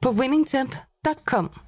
[0.00, 1.67] på winningtemp.com.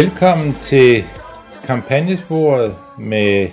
[0.00, 1.04] Velkommen til
[1.66, 3.48] kampagnesporet med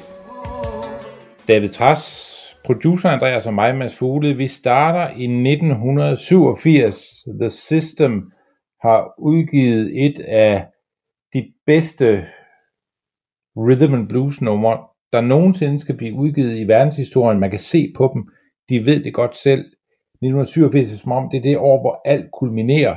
[1.48, 2.34] David Tras,
[2.66, 4.38] producer Andreas og mig, Mads Fugle.
[4.38, 6.98] Vi starter i 1987.
[7.42, 8.32] The System
[8.82, 10.66] har udgivet et af
[11.34, 12.26] de bedste
[13.56, 17.40] rhythm and blues numre, der nogensinde skal blive udgivet i verdenshistorien.
[17.40, 18.30] Man kan se på dem.
[18.70, 19.62] De ved det godt selv.
[19.62, 22.96] 1987 er som om det er det år, hvor alt kulminerer.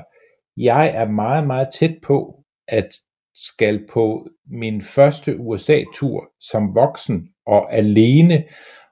[0.57, 2.89] Jeg er meget, meget tæt på at
[3.35, 8.45] skal på min første USA-tur som voksen og alene.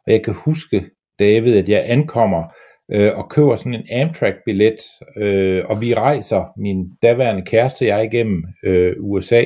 [0.06, 0.84] Og jeg kan huske,
[1.18, 2.52] David, at jeg ankommer
[2.92, 4.76] øh, og køber sådan en Amtrak-billet,
[5.16, 9.44] øh, og vi rejser, min daværende kæreste og jeg, igennem øh, USA.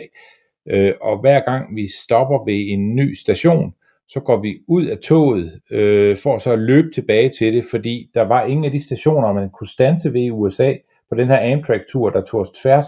[0.71, 3.75] Øh, og hver gang vi stopper ved en ny station,
[4.09, 8.11] så går vi ud af toget øh, for så at løbe tilbage til det, fordi
[8.15, 10.75] der var ingen af de stationer, man kunne stanse ved i USA
[11.09, 12.87] på den her Amtrak-tur, der tog os tværs,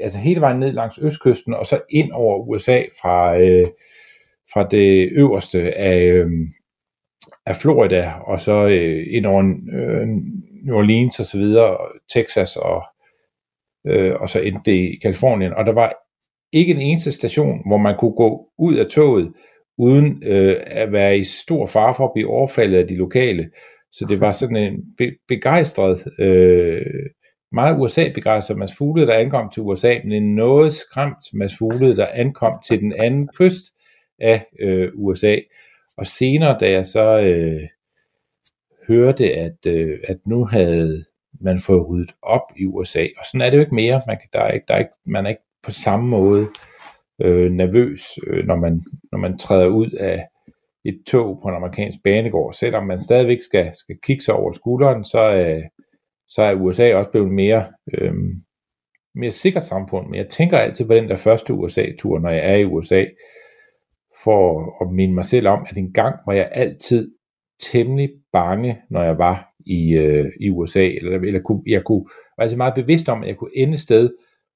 [0.00, 3.68] altså hele vejen ned langs østkysten, og så ind over USA fra, øh,
[4.52, 6.30] fra det øverste af, øh,
[7.46, 9.42] af Florida, og så øh, ind over
[9.72, 10.08] øh,
[10.64, 12.82] New Orleans og så videre, og Texas og,
[13.86, 15.92] øh, og så endte det i Kalifornien, og der var
[16.52, 19.32] ikke en eneste station, hvor man kunne gå ud af toget,
[19.78, 23.50] uden øh, at være i stor fare for at blive overfaldet af de lokale.
[23.92, 27.06] Så det var sådan en be- begejstret, øh,
[27.54, 32.06] meget USA-begejstret Mads Fuglede, der ankom til USA, men en noget skræmt Mads Fuglede, der
[32.12, 33.64] ankom til den anden kyst
[34.18, 35.36] af øh, USA.
[35.96, 37.68] Og senere, da jeg så øh,
[38.88, 41.04] hørte, at, øh, at nu havde
[41.40, 44.00] man fået ryddet op i USA, og sådan er det jo ikke mere.
[44.06, 46.48] Man, kan, der er ikke, der er ikke, man er ikke på samme måde
[47.22, 48.82] øh, nervøs, øh, når, man,
[49.12, 50.26] når man træder ud af
[50.84, 52.52] et tog på en amerikansk banegård.
[52.52, 55.62] Selvom man stadigvæk skal, skal kigge sig over skulderen, så, øh,
[56.34, 58.14] så er USA også blevet mere, øh,
[59.14, 60.06] mere sikkert samfund.
[60.06, 63.04] Men jeg tænker altid på den der første USA-tur, når jeg er i USA,
[64.24, 67.12] for at minde mig selv om, at en gang var jeg altid
[67.72, 72.04] temmelig bange, når jeg var i, øh, i USA, eller, eller kunne, jeg kunne,
[72.38, 74.10] var altså meget bevidst om, at jeg kunne ende sted,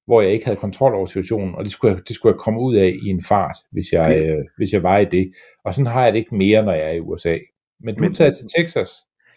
[0.05, 2.59] hvor jeg ikke havde kontrol over situationen, og det skulle jeg, det skulle jeg komme
[2.61, 5.31] ud af i en fart, hvis jeg, Det- øh, hvis jeg var i det.
[5.65, 7.37] Og sådan har jeg det ikke mere, når jeg er i USA.
[7.79, 8.89] Men du er taget til Texas.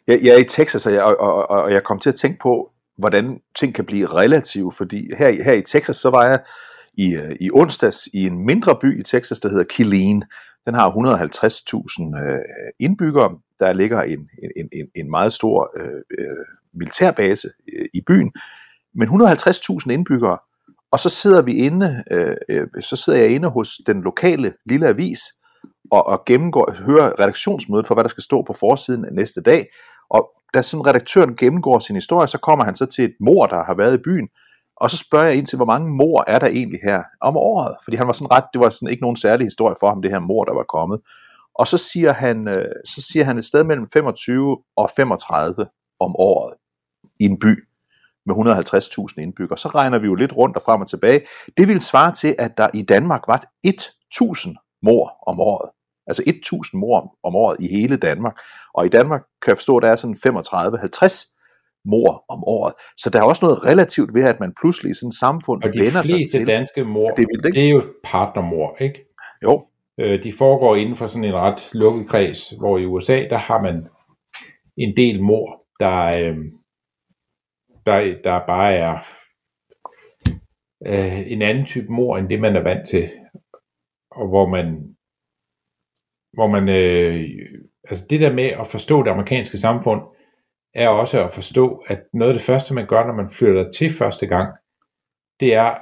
[0.07, 2.15] Jeg, jeg er i Texas, og jeg, og, og, og, og jeg kom til at
[2.15, 6.41] tænke på, hvordan ting kan blive relative, fordi her, her i Texas, så var jeg
[6.95, 10.25] i, øh, i onsdags i en mindre by i Texas, der hedder Killeen.
[10.67, 12.39] Den har 150.000 øh,
[12.79, 13.39] indbyggere.
[13.61, 14.19] Der ligger en,
[14.57, 16.37] en, en, en meget stor øh, øh
[16.75, 17.49] militærbase
[17.95, 18.33] i byen,
[18.95, 20.39] men 150.000 indbyggere.
[20.91, 25.21] Og så sidder vi inde, øh, så sidder jeg inde hos den lokale lille avis
[25.91, 29.69] og, og gennemgår, hører redaktionsmødet for, hvad der skal stå på forsiden næste dag.
[30.13, 30.23] Og
[30.55, 33.75] da sådan redaktøren gennemgår sin historie, så kommer han så til et mor, der har
[33.75, 34.29] været i byen,
[34.83, 37.77] og så spørger jeg ind til, hvor mange mor er der egentlig her om året?
[37.85, 40.11] Fordi han var sådan ret, det var sådan ikke nogen særlig historie for ham, det
[40.11, 41.01] her mor, der var kommet.
[41.55, 45.67] Og så siger han, øh, så siger han et sted mellem 25 og 35
[46.01, 46.55] om året
[47.21, 47.65] i en by
[48.27, 49.59] med 150.000 indbyggere.
[49.59, 51.27] Så regner vi jo lidt rundt og frem og tilbage.
[51.57, 55.71] Det vil svare til, at der i Danmark var 1.000 mor om året.
[56.07, 58.37] Altså 1.000 mor om- året i hele Danmark.
[58.75, 61.29] Og i Danmark kan jeg forstå, at der er sådan 35-50
[61.85, 62.75] mor om året.
[62.97, 65.73] Så der er også noget relativt ved, at man pludselig i sådan et samfund Og
[65.73, 66.47] de vender sig fleste til.
[66.47, 67.57] danske mor, Det er vildt, ikke?
[67.61, 69.05] det er jo partnermor, ikke?
[69.45, 69.67] Jo,
[70.01, 73.61] Øh, de foregår inden for sådan en ret lukket kreds, hvor i USA, der har
[73.63, 73.87] man
[74.77, 76.37] en del mor, der, øh,
[77.87, 78.99] der, der bare er
[80.87, 83.11] øh, en anden type mor, end det man er vant til,
[84.11, 84.92] og hvor man,
[86.33, 87.25] hvor man øh,
[87.91, 90.01] altså det der med at forstå det amerikanske samfund,
[90.75, 93.91] er også at forstå, at noget af det første, man gør, når man flytter til
[93.91, 94.53] første gang,
[95.41, 95.75] det er,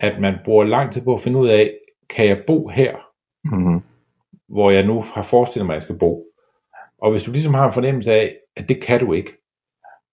[0.00, 1.78] at man bruger lang tid på at finde ud af,
[2.10, 2.96] kan jeg bo her,
[3.44, 3.80] mm-hmm.
[4.48, 6.24] hvor jeg nu har forestillet mig, at jeg skal bo.
[6.98, 9.32] Og hvis du ligesom har en fornemmelse af, at det kan du ikke,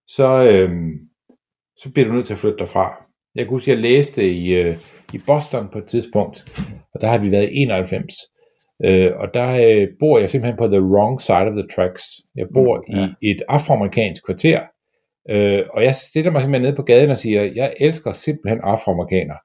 [0.07, 1.09] så, øhm,
[1.75, 3.05] så bliver du nødt til at flytte derfra.
[3.35, 4.77] Jeg kan huske, at jeg læste i, øh,
[5.13, 6.45] i Boston på et tidspunkt,
[6.93, 8.15] og der har vi været i 91.
[8.85, 12.03] Øh, og der øh, bor jeg simpelthen på the wrong side of the tracks.
[12.35, 13.07] Jeg bor Mm, ja.
[13.21, 14.61] i et afroamerikansk kvarter,
[15.29, 19.37] øh, og jeg stiller mig simpelthen ned på gaden og siger, jeg elsker simpelthen afroamerikanere,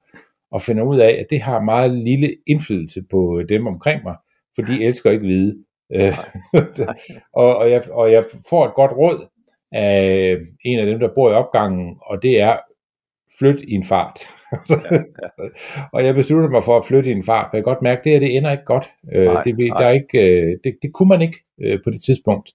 [0.51, 4.15] og finder ud af, at det har meget lille indflydelse på dem omkring mig,
[4.55, 5.55] for de elsker ikke hvide.
[5.93, 6.17] Øh,
[7.33, 9.27] og, og, jeg, og jeg får et godt råd
[9.71, 12.57] af en af dem, der bor i opgangen, og det er,
[13.39, 14.19] flyt i en fart.
[15.93, 18.03] og jeg besluttede mig for at flytte i en fart, for jeg godt mærke, at
[18.03, 18.91] det her, det ender ikke godt.
[19.13, 19.77] Øh, Nej, det, nej.
[19.79, 22.51] der er ikke, øh, det, det kunne man ikke øh, på det tidspunkt.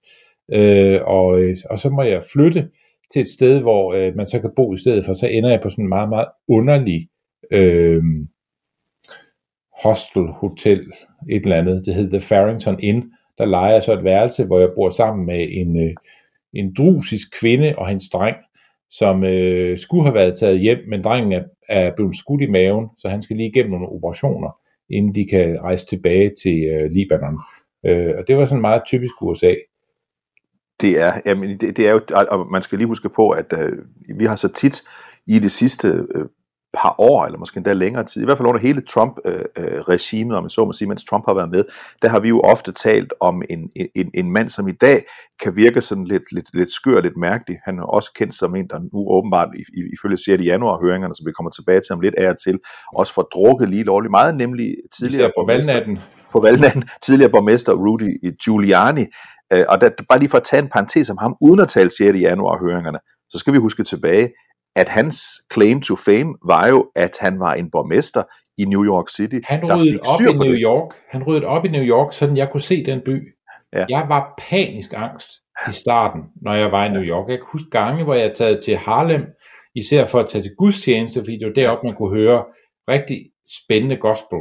[0.51, 2.69] Øh, og, øh, og så må jeg flytte
[3.13, 5.61] til et sted, hvor øh, man så kan bo i stedet for, så ender jeg
[5.61, 7.07] på sådan en meget, meget underlig
[7.51, 8.03] øh,
[9.83, 10.91] hostel, hotel,
[11.29, 11.85] et eller andet.
[11.85, 13.11] Det hedder The Farrington Inn.
[13.37, 15.95] Der leger jeg så et værelse, hvor jeg bor sammen med en, øh,
[16.53, 18.37] en drusisk kvinde og hendes dreng,
[18.97, 22.89] som øh, skulle have været taget hjem, men drengen er, er blevet skudt i maven,
[22.97, 24.57] så han skal lige igennem nogle operationer,
[24.89, 27.39] inden de kan rejse tilbage til øh, Libanon.
[27.85, 29.53] Øh, og det var sådan meget typisk USA.
[30.81, 32.01] Det er, jamen, det, det er jo,
[32.31, 33.71] og man skal lige huske på, at øh,
[34.19, 34.83] vi har så tit
[35.27, 36.25] i det sidste øh,
[36.73, 40.49] par år, eller måske endda længere tid, i hvert fald under hele Trump-regimet, om man
[40.49, 41.63] så må sige, mens Trump har været med,
[42.01, 45.05] der har vi jo ofte talt om en, en, en mand, som i dag
[45.43, 47.57] kan virke sådan lidt, lidt, lidt skør, lidt mærkelig.
[47.65, 49.49] Han er også kendt som en, der nu åbenbart,
[49.93, 50.45] ifølge 6.
[50.45, 52.59] januar-høringerne, som vi kommer tilbage til om lidt af og til,
[52.95, 55.99] også får drukket lige lovligt meget, nemlig Tidligere på valgnatten.
[56.31, 59.05] på valgnatten, tidligere borgmester Rudy Giuliani.
[59.53, 61.89] Øh, og der, bare lige for at tage en parentes om ham, uden at tale
[61.89, 61.99] 6.
[61.99, 62.99] januar høringerne,
[63.29, 64.29] så skal vi huske tilbage,
[64.75, 65.17] at hans
[65.53, 68.23] claim to fame var jo, at han var en borgmester
[68.57, 70.61] i New York City, Han ryddede op i New det.
[70.63, 70.95] York.
[71.09, 73.35] Han ryddede op i New York, sådan jeg kunne se den by.
[73.73, 73.85] Ja.
[73.89, 75.29] Jeg var panisk angst
[75.69, 77.29] i starten, når jeg var i New York.
[77.29, 79.25] Jeg kan huske gange, hvor jeg taget til Harlem,
[79.75, 82.43] især for at tage til gudstjeneste, fordi det var deroppe, man kunne høre
[82.87, 83.25] rigtig
[83.63, 84.39] spændende gospel.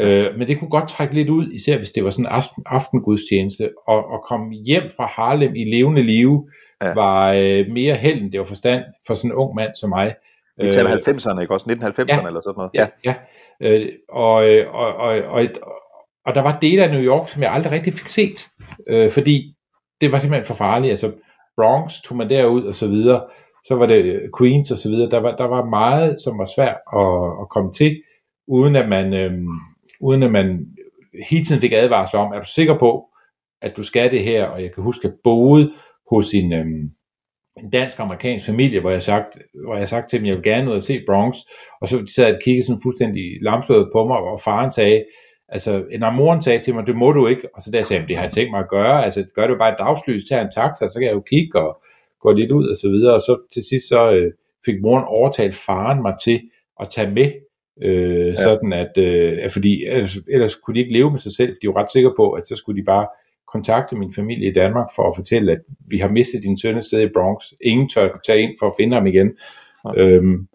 [0.00, 2.62] Øh, men det kunne godt trække lidt ud, især hvis det var sådan en aften,
[2.66, 6.48] aftengudstjeneste, og, og komme hjem fra Harlem i levende live,
[6.82, 6.94] Ja.
[6.94, 10.14] var øh, mere held, end det var forstand for sådan en ung mand som mig.
[10.56, 11.66] Vi taler Øh, 90'erne, ikke også?
[11.66, 12.26] 1990'erne ja.
[12.26, 12.70] eller sådan noget.
[12.74, 13.14] Ja, ja.
[13.60, 14.34] Øh, og,
[14.68, 15.46] og, og, og,
[16.26, 18.48] og der var dele af New York, som jeg aldrig rigtig fik set,
[18.88, 19.54] øh, fordi
[20.00, 20.90] det var simpelthen for farligt.
[20.90, 21.12] Altså
[21.56, 23.24] Bronx tog man derud og så videre,
[23.64, 25.10] så var det Queens og så videre.
[25.10, 28.02] Der var, der var meget, som var svært at, at komme til,
[28.48, 29.32] uden at man, øh,
[30.00, 30.66] uden at man
[31.28, 33.06] hele tiden fik advarsel om, er du sikker på,
[33.62, 34.44] at du skal det her?
[34.44, 35.72] Og jeg kan huske, at boede
[36.10, 36.66] hos en, øh,
[37.62, 40.76] en dansk-amerikansk familie, hvor jeg sagt, hvor jeg sagt til dem, jeg vil gerne ud
[40.76, 41.36] og se Bronx,
[41.80, 45.04] og så sad jeg og kiggede sådan fuldstændig lamslået på mig, og faren sagde,
[45.48, 48.08] altså, når moren sagde til mig, det må du ikke, og så der sagde jeg,
[48.08, 50.42] det har jeg tænkt mig at gøre, altså, gør det jo bare et dagslys, tager
[50.42, 51.82] en taxa, så kan jeg jo kigge og
[52.20, 54.32] gå lidt ud og så videre, og så til sidst så øh,
[54.64, 56.40] fik moren overtalt faren mig til
[56.80, 57.30] at tage med,
[57.82, 58.34] øh, ja.
[58.34, 61.68] sådan at, øh, fordi ellers, ellers kunne de ikke leve med sig selv, for de
[61.68, 63.06] var ret sikre på, at så skulle de bare
[63.52, 66.84] kontakte min familie i Danmark for at fortælle, at vi har mistet din søn et
[66.84, 67.44] sted i Bronx.
[67.60, 69.30] Ingen tør tage ind for at finde ham igen.
[69.84, 70.02] Ja.
[70.02, 70.48] Øhm,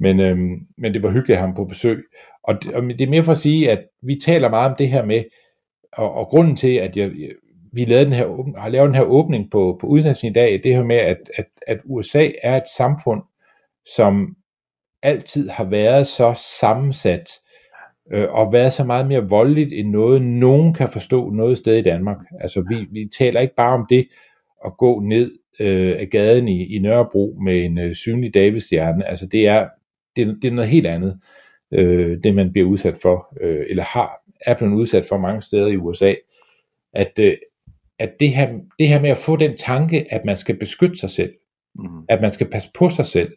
[0.00, 2.04] men, øhm, men det var hyggeligt at have ham på besøg.
[2.42, 4.88] Og det, og det er mere for at sige, at vi taler meget om det
[4.88, 5.24] her med,
[5.92, 7.12] og, og grunden til, at jeg,
[7.72, 10.60] vi lavede den her, åbn- har lavet den her åbning på, på udsendelsen i dag,
[10.64, 13.22] det her med, at, at, at USA er et samfund,
[13.96, 14.36] som
[15.02, 17.30] altid har været så sammensat,
[18.12, 21.82] øh, og været så meget mere voldeligt end noget, nogen kan forstå noget sted i
[21.82, 22.16] Danmark.
[22.40, 24.08] Altså, vi, vi taler ikke bare om det
[24.64, 29.08] at gå ned øh, af gaden i, i Nørrebro med en øh, synlig Davidstjerne.
[29.08, 29.68] Altså det er,
[30.16, 31.20] det, det er noget helt andet,
[31.72, 35.66] øh, det man bliver udsat for, øh, eller har, er blevet udsat for mange steder
[35.66, 36.14] i USA.
[36.94, 37.36] At, øh,
[37.98, 41.10] at det, her, det her med at få den tanke, at man skal beskytte sig
[41.10, 41.32] selv,
[41.74, 42.04] Mm.
[42.08, 43.32] at man skal passe på sig selv,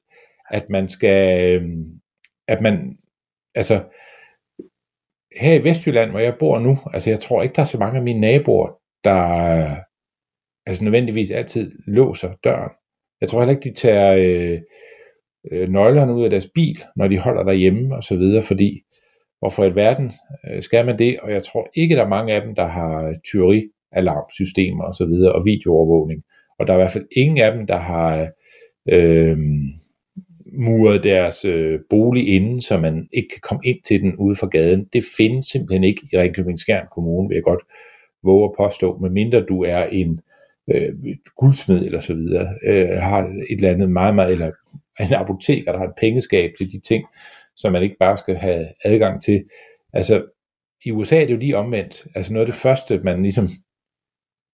[0.52, 1.70] at man skal, øh,
[2.48, 2.98] at man,
[3.56, 3.84] altså,
[5.36, 7.98] her i Vestjylland, hvor jeg bor nu, altså jeg tror ikke, der er så mange
[7.98, 8.70] af mine naboer,
[9.04, 9.76] der
[10.66, 12.72] altså nødvendigvis altid låser døren.
[13.22, 14.60] Jeg tror heller ikke, de tager øh,
[15.52, 18.82] øh, nøglerne ud af deres bil, når de holder derhjemme og så videre, fordi
[19.40, 20.12] hvorfor i verden
[20.50, 21.20] øh, skal man det?
[21.20, 25.32] Og jeg tror ikke, der er mange af dem, der har tyverialarmsystemer og så videre,
[25.32, 26.24] og videoovervågning.
[26.60, 28.30] Og der er i hvert fald ingen af dem, der har
[28.90, 29.38] øh,
[30.58, 34.48] muret deres øh, bolig inden, så man ikke kan komme ind til den ude for
[34.48, 34.90] gaden.
[34.94, 37.64] Det findes simpelthen ikke i Ringkøbing Skjern Kommune, vil jeg godt
[38.24, 40.20] våge at påstå, medmindre du er en
[40.74, 40.94] øh,
[41.38, 43.20] guldsmed eller så videre, øh, har
[43.50, 44.52] et eller andet meget, meget, eller
[45.00, 47.06] en apoteker, der har et pengeskab til de ting,
[47.56, 49.44] som man ikke bare skal have adgang til.
[49.94, 50.24] Altså,
[50.86, 52.08] i USA er det jo lige omvendt.
[52.16, 53.50] Altså noget af det første, man ligesom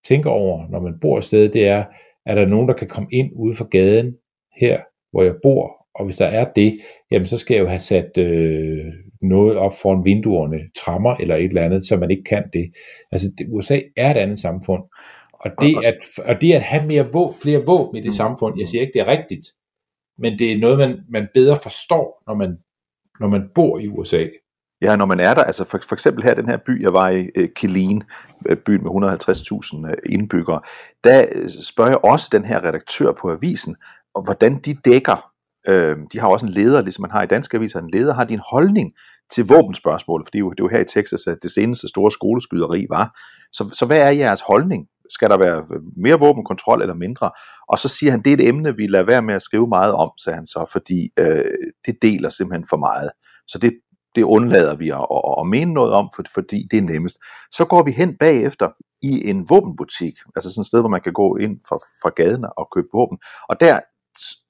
[0.04, 1.84] tænker over, når man bor et sted, det er,
[2.26, 4.16] er der nogen, der kan komme ind ude for gaden
[4.60, 4.80] her,
[5.10, 6.80] hvor jeg bor, og hvis der er det,
[7.10, 8.84] jamen så skal jeg jo have sat øh,
[9.22, 12.72] noget op foran vinduerne, trammer eller et eller andet, så man ikke kan det.
[13.12, 14.82] Altså det, USA er et andet samfund,
[15.32, 18.12] og det, Og- at, og det at have mere våben, flere våben i det Mm.
[18.12, 19.46] samfund, jeg siger ikke, det er rigtigt,
[20.18, 22.56] men det er noget, man, man bedre forstår, når man,
[23.20, 24.26] når man bor i USA.
[24.82, 27.08] Ja, når man er der, altså for, for eksempel her den her by, jeg var
[27.08, 28.02] i, uh, Killeen,
[28.46, 30.60] øh, byen med 150.000 øh, indbyggere,
[31.04, 33.76] der øh, spørger jeg også den her redaktør på avisen,
[34.24, 35.31] hvordan de dækker,
[35.68, 38.24] øh, de har også en leder, ligesom man har i danske aviser, en leder, har
[38.24, 38.92] din holdning
[39.32, 41.88] til våbenspørgsmålet, for det er jo, det er jo her i Texas, at det seneste
[41.88, 43.18] store skoleskyderi var.
[43.52, 44.86] Så, så hvad er jeres holdning?
[45.10, 47.30] Skal der være øh, mere våbenkontrol eller mindre?
[47.68, 49.94] Og så siger han, det er et emne, vi lader være med at skrive meget
[49.94, 51.44] om, sagde han så, fordi øh,
[51.86, 53.10] det deler simpelthen for meget.
[53.48, 53.72] Så det,
[54.14, 57.16] det undlader vi at, at, at mene noget om, for, fordi det er nemmest.
[57.52, 58.68] Så går vi hen bagefter
[59.02, 62.44] i en våbenbutik, altså sådan et sted, hvor man kan gå ind fra, fra gaden
[62.56, 63.18] og købe våben.
[63.48, 63.80] Og der,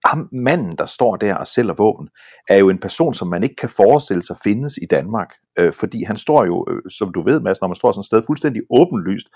[0.06, 2.08] ham, manden, der står der og sælger våben,
[2.48, 5.28] er jo en person, som man ikke kan forestille sig findes i Danmark.
[5.58, 8.06] Øh, fordi han står jo, øh, som du ved, Mads, når man står sådan et
[8.06, 9.28] sted, fuldstændig åbenlyst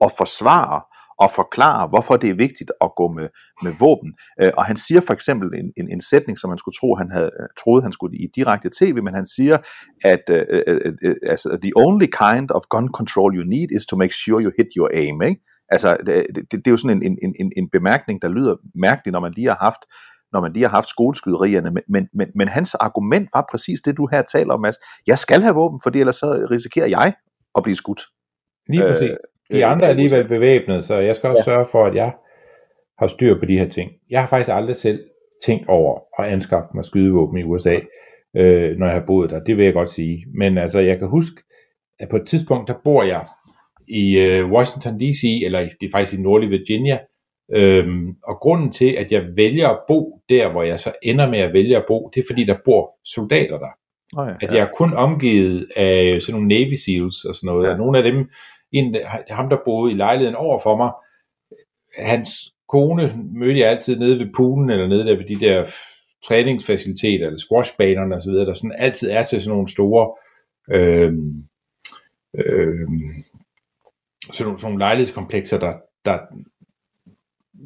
[0.00, 0.80] og forsvarer
[1.18, 3.28] og forklarer, hvorfor det er vigtigt at gå med,
[3.62, 4.10] med våben.
[4.40, 7.10] Øh, og han siger for eksempel en, en, en sætning, som man skulle tro, han
[7.10, 9.58] havde øh, troet, han skulle i direkte tv, men han siger,
[10.04, 13.86] at øh, øh, øh, øh, altså, the only kind of gun control you need is
[13.86, 15.22] to make sure you hit your aim.
[15.22, 15.40] Ikke?
[15.68, 19.12] Altså, det, det, det er jo sådan en, en, en, en bemærkning, der lyder mærkeligt,
[19.12, 19.80] når man lige har haft
[20.32, 23.96] når man lige har haft skoleskyderierne, men, men, men, men hans argument var præcis det,
[23.96, 24.76] du her taler om, Mads.
[25.06, 27.12] Jeg skal have våben, fordi ellers så risikerer jeg
[27.56, 28.00] at blive skudt.
[28.68, 29.10] Lige Øh, præcis.
[29.50, 31.54] De øh, andre er alligevel bevæbnet, så jeg skal også Ja.
[31.54, 32.12] sørge for, at jeg
[32.98, 33.90] har styr på de her ting.
[34.10, 35.00] Jeg har faktisk aldrig selv
[35.46, 37.78] tænkt over at anskaffe mig skydevåben i USA,
[38.36, 39.40] øh, når jeg har boet der.
[39.44, 40.26] Det vil jeg godt sige.
[40.38, 41.42] Men altså, jeg kan huske,
[42.00, 43.26] at på et tidspunkt, der bor jeg
[43.88, 46.98] i øh, Washington D.C., eller det er faktisk i nordlige Virginia,
[47.52, 51.38] øhm, og grunden til, at jeg vælger at bo der, hvor jeg så ender med
[51.38, 53.70] at vælge at bo, det er fordi, der bor soldater der
[54.16, 57.66] Oh, ja, at jeg er kun omgivet af sådan nogle Navy Seals og sådan noget,
[57.66, 57.72] Ja.
[57.72, 58.30] og nogle af dem,
[58.72, 58.96] en,
[59.30, 60.90] ham der boede i lejligheden over for mig,
[62.06, 62.30] hans
[62.68, 65.66] kone mødte jeg altid nede ved poolen, eller nede der ved de der
[66.28, 70.14] træningsfaciliteter, eller squashbanerne videre, der sådan altid er til sådan nogle store,
[70.72, 71.44] øhm,
[72.38, 73.24] øhm,
[74.32, 75.72] sådan, nogle, sådan nogle lejlighedskomplekser, der,
[76.04, 76.18] der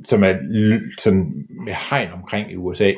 [0.04, 0.34] som er
[0.98, 2.92] sådan med hegn omkring i USA,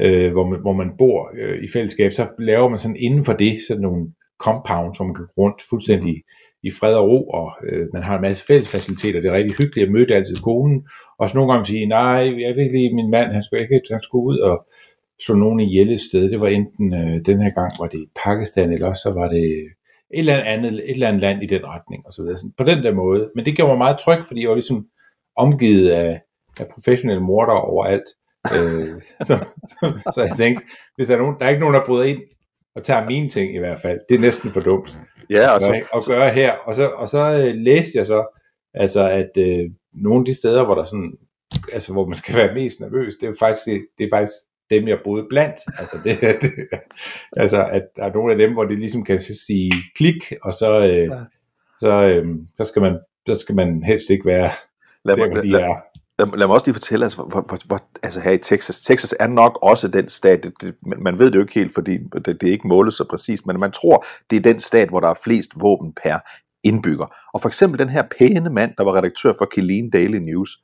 [0.00, 3.32] øh, hvor, man, hvor man bor øh, i fællesskab, så laver man sådan inden for
[3.32, 6.22] det sådan nogle compounds, hvor man kan gå rundt fuldstændig
[6.62, 9.20] i fred og ro, og øh, man har en masse fælles faciliteter.
[9.20, 9.86] Det er rigtig hyggeligt.
[9.86, 13.32] at møde altid konen, og så nogle gange sige, nej, jeg vil lige, min mand,
[13.32, 14.66] han skulle, ikke, han skulle ud og
[15.24, 16.30] slå nogen ihjel et sted.
[16.30, 19.28] Det var enten øh, den her gang, var det i Pakistan, eller også så var
[19.28, 19.46] det
[20.14, 22.36] et eller andet, et eller andet land i den retning, og så videre.
[22.36, 23.30] Sådan, på den der måde.
[23.34, 24.86] Men det gjorde mig meget tryg, fordi jeg var ligesom
[25.36, 26.20] omgivet af,
[26.60, 28.08] af professionelle mordere overalt.
[28.54, 30.64] øh, så, så, så, jeg tænkte,
[30.96, 32.20] hvis der er, nogen, der er ikke nogen, der bryder ind
[32.76, 34.00] og tager mine ting i hvert fald.
[34.08, 34.98] Det er næsten for dumt
[35.30, 36.52] Ja, og så, at gøre her.
[36.52, 38.40] Og så, og så øh, læste jeg så,
[38.74, 41.12] altså at øh, nogle af de steder, hvor der sådan,
[41.72, 43.66] altså hvor man skal være mest nervøs, det er faktisk,
[43.98, 44.34] det er faktisk
[44.70, 45.56] dem, jeg boede blandt.
[45.78, 46.52] Altså, det, det,
[47.36, 50.80] altså at der er nogle af dem, hvor det ligesom kan sige klik, og så,
[50.80, 51.10] øh, Ja.
[51.80, 54.50] så, øh, så, skal man, så skal man helst ikke være
[55.04, 55.74] lad, der, mig, hvor de lad, er.
[56.18, 59.14] lad, lad mig også lige fortælle, altså, hvor, hvor, hvor, altså her i Texas, Texas
[59.20, 61.98] er nok også den stat, det, det, man man ved det jo ikke helt, fordi
[62.24, 65.00] det, det er ikke målet så præcist, men man tror, det er den stat, hvor
[65.00, 66.18] der er flest våben per
[66.64, 67.06] indbygger.
[67.34, 70.58] Og for eksempel den her pæne mand, der var redaktør for Killeen Daily News,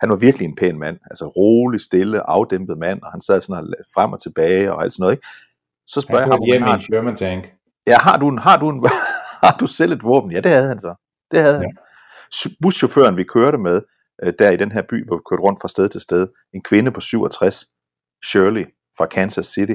[0.00, 3.64] Han var virkelig en pæn mand, altså rolig, stille, afdæmpet mand, og han sad sådan
[3.64, 5.26] og frem og tilbage og alt sådan noget, ikke?
[5.86, 7.44] Så spørger jeg Han ham, om han hjem har, en Sherman tank.
[7.86, 8.80] ja, har du, en, har, du en,
[9.44, 10.32] har du selv et våben?
[10.32, 10.94] Ja, det havde han så.
[11.30, 11.76] Det havde han.
[12.34, 13.82] Su- Buschaufføren, vi kørte med,
[14.22, 16.62] øh, der i den her by, hvor vi kørte rundt fra sted til sted, en
[16.62, 17.66] kvinde på 67,
[18.24, 18.66] Shirley
[18.98, 19.74] fra Kansas City,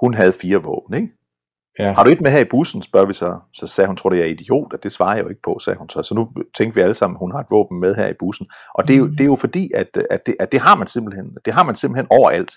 [0.00, 1.08] hun havde fire våben, ikke?
[1.78, 1.92] Ja.
[1.92, 3.38] Har du et med her i bussen, spørger vi så.
[3.52, 5.58] Så sagde hun, tror du, jeg er idiot, og det svarer jeg jo ikke på,
[5.58, 6.02] sagde hun så.
[6.02, 8.46] Så nu tænkte vi alle sammen, hun har et våben med her i bussen.
[8.74, 10.86] Og det er jo, det er jo fordi, at, at, det, at det, har man
[10.86, 12.52] simpelthen, det har man simpelthen overalt.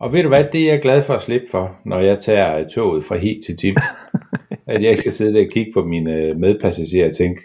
[0.00, 2.68] Og ved du hvad, det er jeg glad for at slippe for, når jeg tager
[2.68, 3.76] toget fra Hi til Tim.
[4.66, 7.42] at jeg ikke skal sidde der og kigge på mine øh, medpassagerer og tænke,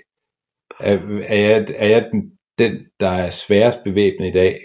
[0.79, 0.97] er,
[1.27, 4.59] er jeg, er jeg den, den, der er sværest bevæbnet i dag?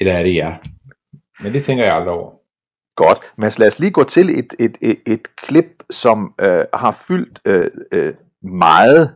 [0.00, 0.60] Eller er det jeg?
[1.40, 2.43] Men det tænker jeg aldrig over.
[2.96, 3.18] Godt.
[3.38, 7.40] Men lad os lige gå til et, et, et, et klip, som øh, har fyldt
[7.46, 9.14] øh, øh, meget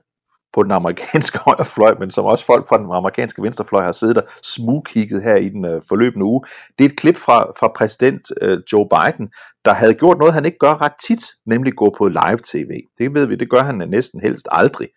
[0.53, 4.25] på den amerikanske højrefløj, men som også folk fra den amerikanske venstrefløj har siddet og
[4.43, 6.43] smugkigget her i den øh, forløbende uge.
[6.79, 9.29] Det er et klip fra, fra præsident øh, Joe Biden,
[9.65, 12.71] der havde gjort noget, han ikke gør ret tit, nemlig gå på live-tv.
[12.99, 14.89] Det ved vi, det gør han næsten helst aldrig.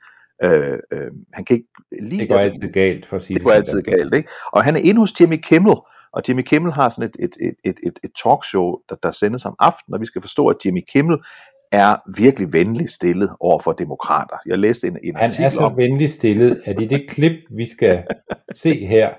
[0.44, 1.68] Øh, øh, han kan ikke
[2.02, 4.30] lide Det går altid galt, for at sige det går altid galt, ikke?
[4.54, 5.76] Og han er inde hos Jimmy Kimmel,
[6.14, 9.46] og Jimmy Kimmel har sådan et, et, et, et, et, et talkshow, der, der sendes
[9.46, 11.18] om aftenen, og vi skal forstå, at Jimmy Kimmel
[11.72, 14.38] er virkelig venlig stillet over for demokrater.
[14.46, 17.66] Jeg læste en, en Han er så om, venlig stillet, at i det klip, vi
[17.66, 18.04] skal
[18.56, 19.14] se her,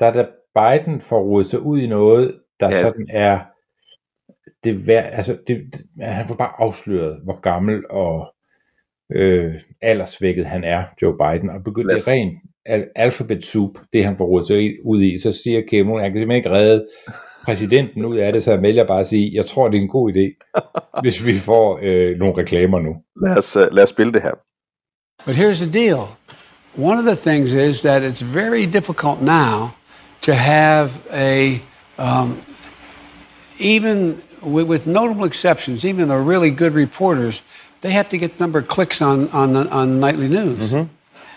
[0.00, 2.80] der er der Biden får rodet sig ud i noget, der Ja.
[2.82, 3.40] sådan er
[4.64, 8.34] det vær, altså det, det, han får bare afsløret, hvor gammel og
[9.12, 13.44] øh, aldersvækket han er, Joe Biden, og begyndt Lad det os- er ren al, alphabet
[13.44, 16.50] soup, det han får rodet sig ud i, så siger Kimmel, han kan simpelthen ikke
[16.50, 16.86] redde
[17.44, 19.88] præsidenten ud af det, så han vælger bare at sige, jeg tror, det er en
[19.88, 20.50] god idé,
[21.02, 22.96] hvis vi får øh, nogle reklamer nu.
[23.26, 24.34] lad os, øh, lad os spille det her.
[25.26, 26.00] But here's the deal.
[26.78, 29.70] One of the things is that it's very difficult now
[30.22, 31.60] to have a,
[31.98, 32.38] um,
[33.58, 37.42] even with, with notable exceptions, even the really good reporters,
[37.82, 40.72] they have to get the number of clicks on, on, the, on nightly news.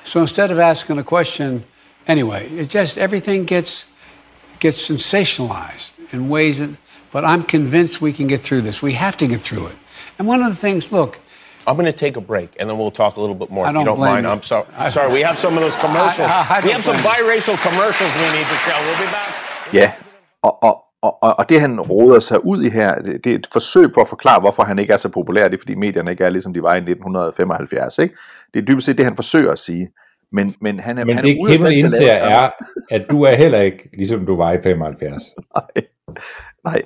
[0.04, 1.64] So instead of asking a question,
[2.08, 3.86] anyway, it just everything gets
[4.60, 6.70] gets sensationalized in ways that.
[7.12, 8.82] But I'm convinced we can get through this.
[8.82, 9.76] We have to get through it.
[10.18, 11.20] And one of the things, look,
[11.68, 13.70] I'm going to take a break, and then we'll talk a little bit more I
[13.70, 14.26] if don't you don't blame mind.
[14.26, 14.32] you.
[14.32, 14.66] I'm sorry.
[14.76, 16.28] I- sorry, we have some of those commercials.
[16.28, 18.78] I- I we have some biracial commercials we need to show.
[18.82, 19.34] We'll be back.
[19.72, 19.92] Ja,
[20.44, 23.48] uh, uh, og, og, det han råder sig ud i her, det, det er et
[23.54, 25.48] forsøg på at forklare, hvorfor han ikke er så populær.
[25.48, 28.00] Det er fordi medierne ikke er ligesom de var i 1975.
[28.00, 28.16] Ikke?
[28.54, 29.90] Det er dybest set det, han forsøger at sige.
[30.32, 32.50] Men, men han er, Men han det er at indser er,
[32.92, 35.24] at du er heller ikke, ligesom du var i 75.
[35.56, 35.86] Nej,
[36.66, 36.82] nej,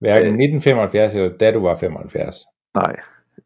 [0.00, 0.44] Hverken Øh.
[0.44, 2.36] 1975 eller da du var 75.
[2.74, 2.96] nej.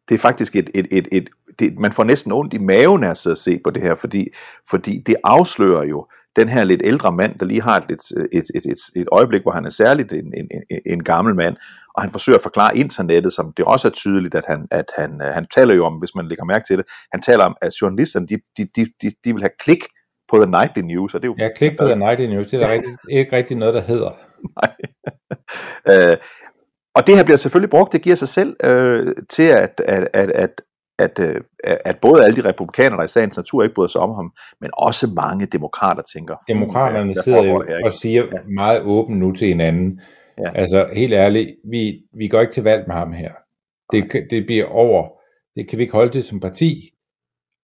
[0.09, 3.09] Det er faktisk et, et, et, et det, man får næsten ondt i maven af
[3.09, 4.27] at sidde og se på det her, fordi,
[4.69, 7.91] fordi det afslører jo den her lidt ældre mand, der lige har et,
[8.31, 11.55] et, et, et, et øjeblik, hvor han er særligt en, en, en, en gammel mand,
[11.95, 15.21] og han forsøger at forklare internettet, som det også er tydeligt, at han, at han,
[15.21, 17.73] øh, han taler jo om, hvis man lægger mærke til det, han taler om, at
[17.81, 19.83] journalisterne, de, de, de, de, de vil have klik
[20.31, 22.61] på The Nightly News, og det er jo har klikket på The Nightly News, det
[22.61, 24.11] er der rigtig, ikke rigtig noget, der hedder.
[25.89, 26.17] Øh,
[26.95, 30.31] og det her bliver selvfølgelig brugt, det giver sig selv øh, til, at, at, at,
[30.31, 30.61] at,
[30.99, 31.41] at, øh,
[31.85, 34.69] at både alle de republikanere, der i sagens natur ikke bryder sig om ham, men
[34.73, 36.35] også mange demokrater tænker.
[36.35, 40.01] "Hmm, Demokraterne hvad sidder jo der her, ikke?" og siger meget åbent nu til hinanden.
[40.37, 40.51] Ja.
[40.55, 43.31] Altså helt ærligt, vi, vi går ikke til valg med ham her.
[43.91, 45.09] Det, det bliver over.
[45.55, 46.89] Det kan vi ikke holde til som parti.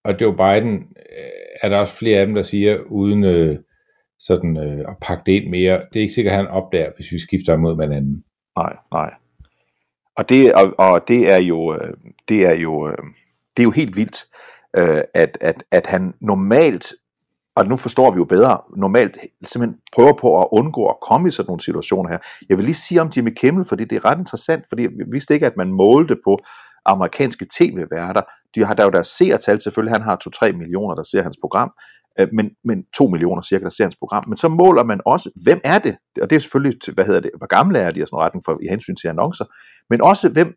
[0.04, 3.58] Og Joe Biden øh, er der også flere af dem, der siger, uden øh,
[4.20, 5.74] sådan øh, at pakke det ind mere.
[5.74, 8.24] Det er ikke sikkert, at han opdager, hvis vi skifter mod hinanden.
[8.58, 9.13] Nej, nej.
[10.15, 11.94] Og det, og, og det er jo, øh,
[12.30, 12.98] det er jo, øh,
[13.58, 14.26] det er jo helt vildt,
[14.78, 16.94] øh, at, at, at han normalt,
[17.56, 21.32] og nu forstår vi jo bedre, normalt simpelthen prøver på at undgå at komme i
[21.32, 22.18] sådan nogle situationer her.
[22.50, 25.34] Jeg vil lige sige om Jimmy Kimmel, fordi det er ret interessant, fordi jeg vidste
[25.34, 26.40] ikke, at man målte på
[26.86, 28.22] amerikanske tv-værter.
[28.56, 31.72] De har der jo deres seertal, selvfølgelig, han har 2-3 millioner, der ser hans program,
[32.20, 34.24] øh, men, men 2 millioner cirka, der ser hans program.
[34.28, 35.98] Men så måler man også, hvem er det?
[36.22, 38.46] Og det er selvfølgelig, hvad hedder det, hvor gamle er de og sådan noget retning
[38.46, 39.46] for, i hensyn til annoncer,
[39.90, 40.56] men også hvem,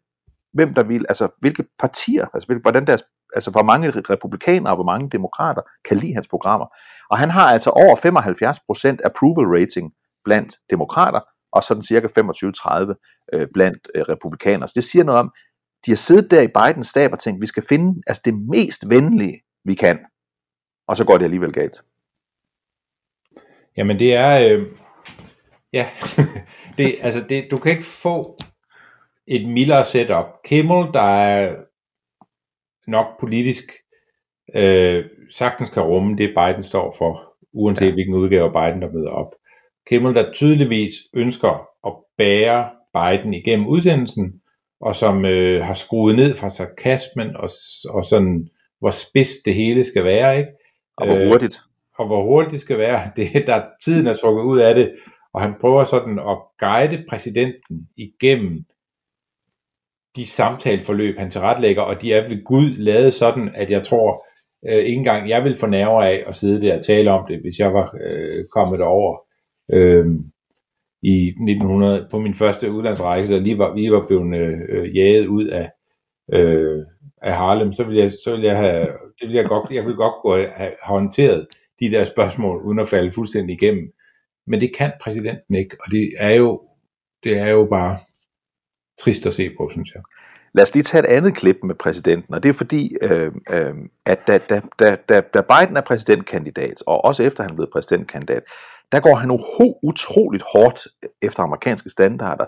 [0.54, 3.02] hvem der vil, altså hvilke partier, altså hvil- hvordan deres,
[3.34, 6.66] altså hvor mange republikanere og hvor mange demokrater kan lide hans programmer.
[7.10, 9.92] Og han har altså over 75% approval rating
[10.24, 11.20] blandt demokrater,
[11.52, 12.94] og sådan cirka 25-30
[13.32, 14.68] øh, blandt øh, republikanere.
[14.68, 15.32] Så det siger noget om,
[15.86, 18.90] de har siddet der i Bidens stab og tænkt, vi skal finde altså det mest
[18.90, 19.98] venlige, vi kan.
[20.88, 21.82] Og så går det alligevel galt.
[23.76, 24.66] Jamen det er, øh,
[25.72, 25.88] ja,
[26.78, 28.38] det, altså det, du kan ikke få
[29.26, 30.26] et mildere setup.
[30.44, 31.56] Kimmel, der er
[32.86, 33.72] nok politisk
[34.54, 37.92] øh, sagtens kan rumme det, Biden står for uanset ja.
[37.92, 39.34] hvilken udgave Biden, der møder op.
[39.86, 44.40] Kimmel, der tydeligvis ønsker at bære Biden igennem udsendelsen,
[44.80, 47.50] og som øh, har skruet ned fra sarkasmen og,
[47.88, 50.50] og sådan, hvor spids det hele skal være, ikke?
[50.96, 51.60] Og hvor Øh, hurtigt.
[51.98, 54.92] og hvor hurtigt det skal være, det, der tiden er trukket ud af det,
[55.32, 58.64] og han prøver sådan at guide præsidenten igennem
[60.16, 64.24] de samtaleforløb, han tilretlægger, og de er ved Gud lavet sådan, at jeg tror,
[64.68, 67.40] øh, ikke engang jeg vil få nerver af at sidde der og tale om det,
[67.40, 69.18] hvis jeg var øh, kommet over
[69.72, 70.06] øh,
[71.02, 74.36] i 1900 på min første udlandsrejse, og lige var, vi var blevet
[74.68, 75.70] øh, jaget ud af,
[76.32, 76.82] øh,
[77.22, 78.86] af Harlem, så ville jeg, så ville jeg have,
[79.20, 81.46] det ville jeg godt, jeg ville godt gå have håndteret
[81.80, 83.92] de der spørgsmål, uden at falde fuldstændig igennem.
[84.46, 86.62] Men det kan præsidenten ikke, og det er jo,
[87.24, 87.98] det er jo bare
[89.02, 90.02] trist at se på, synes jeg.
[90.54, 93.74] Lad os lige tage et andet klip med præsidenten, og det er fordi, øh, øh,
[94.06, 97.72] at da, da, da, da, da Biden er præsidentkandidat, og også efter han er blevet
[97.72, 98.42] præsidentkandidat,
[98.92, 100.86] der går han uho, utroligt hårdt
[101.22, 102.44] efter amerikanske standarder,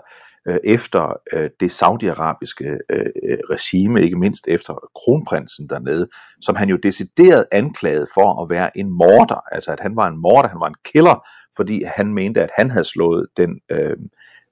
[0.47, 6.07] øh, efter øh, det saudiarabiske øh, øh, regime, ikke mindst efter kronprinsen dernede,
[6.41, 10.17] som han jo decideret anklagede for at være en morder, altså at han var en
[10.17, 13.97] morder, han var en killer, fordi han mente, at han havde slået den øh,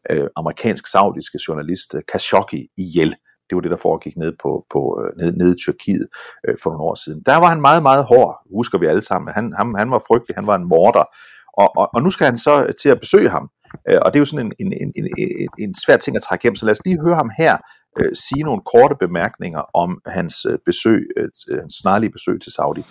[0.09, 3.15] øh, amerikansk-saudiske journalist øh, Khashoggi ihjel.
[3.49, 6.07] Det var det, der foregik ned, på, på, øh, ned, ned i Tyrkiet
[6.47, 7.21] øh, for nogle år siden.
[7.25, 9.33] Der var han meget, meget hård, husker vi alle sammen.
[9.33, 11.05] Han, han, han var frygtelig, han var en morder.
[11.57, 13.49] Og, og, og nu skal han så øh, til at besøge ham.
[13.89, 16.43] Øh, og det er jo sådan en, en, en, en, en, svær ting at trække
[16.43, 17.57] hjem, så lad os lige høre ham her
[17.99, 21.29] øh, sige nogle korte bemærkninger om hans øh, besøg, øh,
[21.61, 22.83] hans snarlige besøg til Saudi.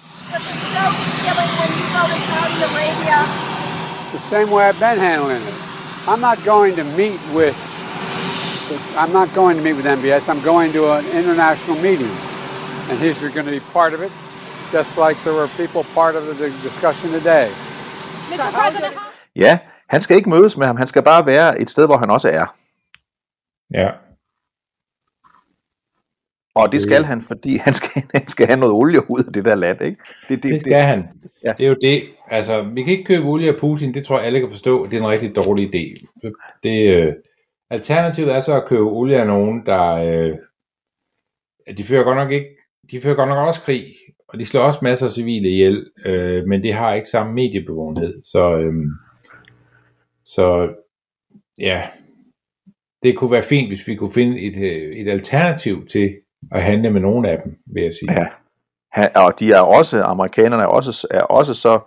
[4.15, 5.64] The same way I've been handling it.
[6.07, 7.57] I'm not going to meet with.
[8.97, 10.29] I'm not going to meet with MBS.
[10.29, 12.13] I'm going to an international meeting,
[12.91, 14.13] and he's going to be part of it,
[14.73, 16.35] just like there were people part of the
[16.69, 17.49] discussion today.
[18.31, 18.53] Mr.
[18.53, 18.95] President,
[19.37, 22.11] Ja, han skal ikke mødes med ham, han skal bare være et sted, hvor han
[22.11, 22.47] også er.
[23.75, 23.89] Ja,
[26.55, 29.45] Og det skal han, fordi han skal, han skal have noget olie ud af det
[29.45, 29.97] der land, ikke?
[30.29, 31.05] Det, det skal han.
[31.45, 31.53] Ja.
[31.59, 32.03] Det er jo det.
[32.29, 34.85] Altså, vi kan ikke købe olie af Putin, det tror jeg alle kan forstå.
[34.85, 36.07] Det er en rigtig dårlig idé.
[36.63, 37.13] Det, øh,
[37.71, 39.93] alternativet er så at købe olie af nogen, der...
[39.93, 40.37] Øh,
[41.77, 42.47] de fører godt nok ikke...
[42.91, 43.85] De fører godt nok også krig,
[44.29, 48.23] og de slår også masser af civile ihjel, øh, men det har ikke samme mediebevågenhed.
[48.25, 48.75] Så, øh,
[50.25, 50.75] så
[51.59, 51.83] ja,
[53.03, 56.15] det kunne være fint, hvis vi kunne finde et, øh, et alternativ til
[56.53, 58.13] at handle med nogen af dem, vil jeg sige.
[58.13, 58.27] Ja.
[58.93, 61.81] Han, og de er også, amerikanerne er også, er også så,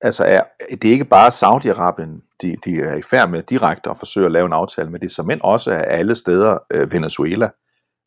[0.00, 3.98] altså er, det er ikke bare Saudi-Arabien, de, de er i færd med direkte at
[3.98, 7.50] forsøge at lave en aftale med, det er som også er alle steder øh, Venezuela,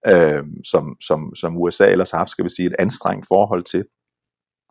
[0.07, 3.85] øh, som, som, som USA ellers har haft, skal vi sige, et anstrengt forhold til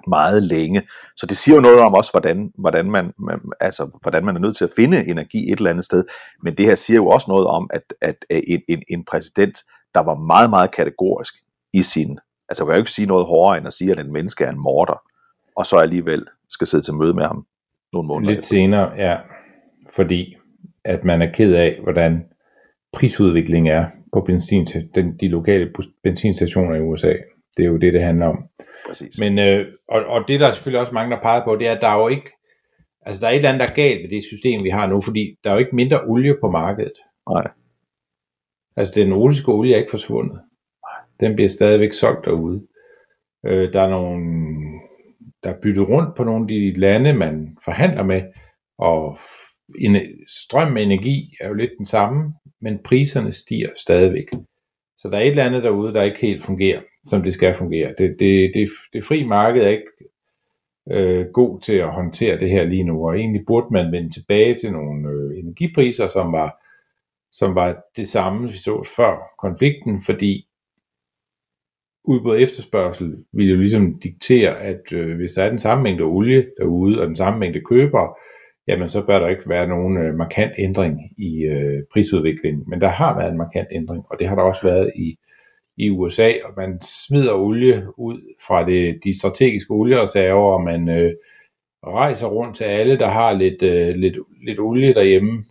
[0.07, 0.83] meget længe.
[1.17, 4.41] Så det siger jo noget om også, hvordan, hvordan, man, man, altså, hvordan man er
[4.41, 6.05] nødt til at finde energi et eller andet sted.
[6.43, 9.59] Men det her siger jo også noget om, at, at en, en, en præsident,
[9.95, 11.35] der var meget, meget kategorisk
[11.73, 12.19] i sin...
[12.49, 14.51] Altså, jeg kan jo ikke sige noget hårdere, end at sige, at en menneske er
[14.51, 15.03] en morder,
[15.57, 17.47] og så alligevel skal sidde til møde med ham
[17.93, 18.49] nogle måneder Lidt efter.
[18.49, 19.17] senere, ja.
[19.97, 20.37] Fordi
[20.85, 22.25] at man er ked af, hvordan
[22.93, 27.13] prisudviklingen er på benzin, den, de lokale benzinstationer i USA.
[27.57, 28.39] Det er jo det, det handler om.
[28.87, 29.19] Præcis.
[29.19, 31.73] Men, øh, og, og det der er selvfølgelig også mange, der peger på, det er,
[31.73, 32.31] at der er jo ikke,
[33.03, 35.01] altså der er et eller andet, der er galt ved det system, vi har nu,
[35.01, 36.93] fordi der er jo ikke mindre olie på markedet.
[37.31, 37.49] Nej.
[38.77, 40.41] Altså den russiske olie er ikke forsvundet.
[41.21, 42.67] Den bliver stadigvæk solgt derude.
[43.47, 44.25] Øh, der er nogle,
[45.43, 48.23] der er byttet rundt på nogle af de lande, man forhandler med,
[48.79, 49.19] og
[49.79, 49.97] en,
[50.29, 54.27] strøm med energi er jo lidt den samme, men priserne stiger stadigvæk.
[54.97, 57.95] Så der er et eller andet derude, der ikke helt fungerer, som det skal fungere.
[57.99, 59.87] Det, det, det, det fri marked er ikke
[60.91, 64.55] øh, god til at håndtere det her lige nu, og egentlig burde man vende tilbage
[64.55, 66.64] til nogle øh, energipriser, som var,
[67.35, 70.47] som var det samme, vi så før konflikten, fordi
[72.05, 76.05] udbud og efterspørgsel vil jo ligesom diktere, at øh, hvis der er den samme mængde
[76.05, 78.15] olie derude, og den samme mængde købere,
[78.69, 82.65] jamen så bør der ikke være nogen øh, markant ændring i øh, prisudviklingen.
[82.67, 85.19] Men der har været en markant ændring, og det har der også været i,
[85.77, 91.13] i USA, og man smider olie ud fra det, de strategiske oliereserver, og man øh,
[91.87, 95.45] rejser rundt til alle, der har lidt, øh, lidt, lidt olie derhjemme,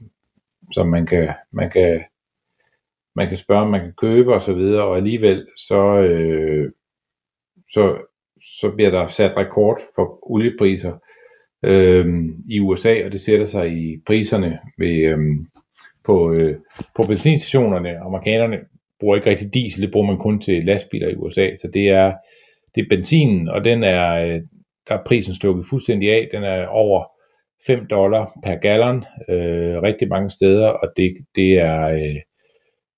[0.71, 2.03] som man kan, man kan
[3.15, 6.71] man kan spørge, om man kan købe og så videre, og alligevel så, øh,
[7.73, 7.97] så,
[8.59, 10.93] så bliver der sat rekord for oliepriser
[11.63, 12.05] øh,
[12.49, 15.19] i USA, og det sætter sig i priserne ved, øh,
[16.03, 16.57] på, øh,
[16.95, 17.97] på benzinstationerne.
[17.97, 18.59] Amerikanerne
[18.99, 22.13] bruger ikke rigtig diesel, det bruger man kun til lastbiler i USA, så det er,
[22.75, 24.41] det er benzinen, og den er, øh,
[24.87, 26.29] der er prisen stukket fuldstændig af.
[26.31, 27.12] Den er over
[27.67, 32.15] 5 dollar per gallon øh, rigtig mange steder, og det, det er, øh,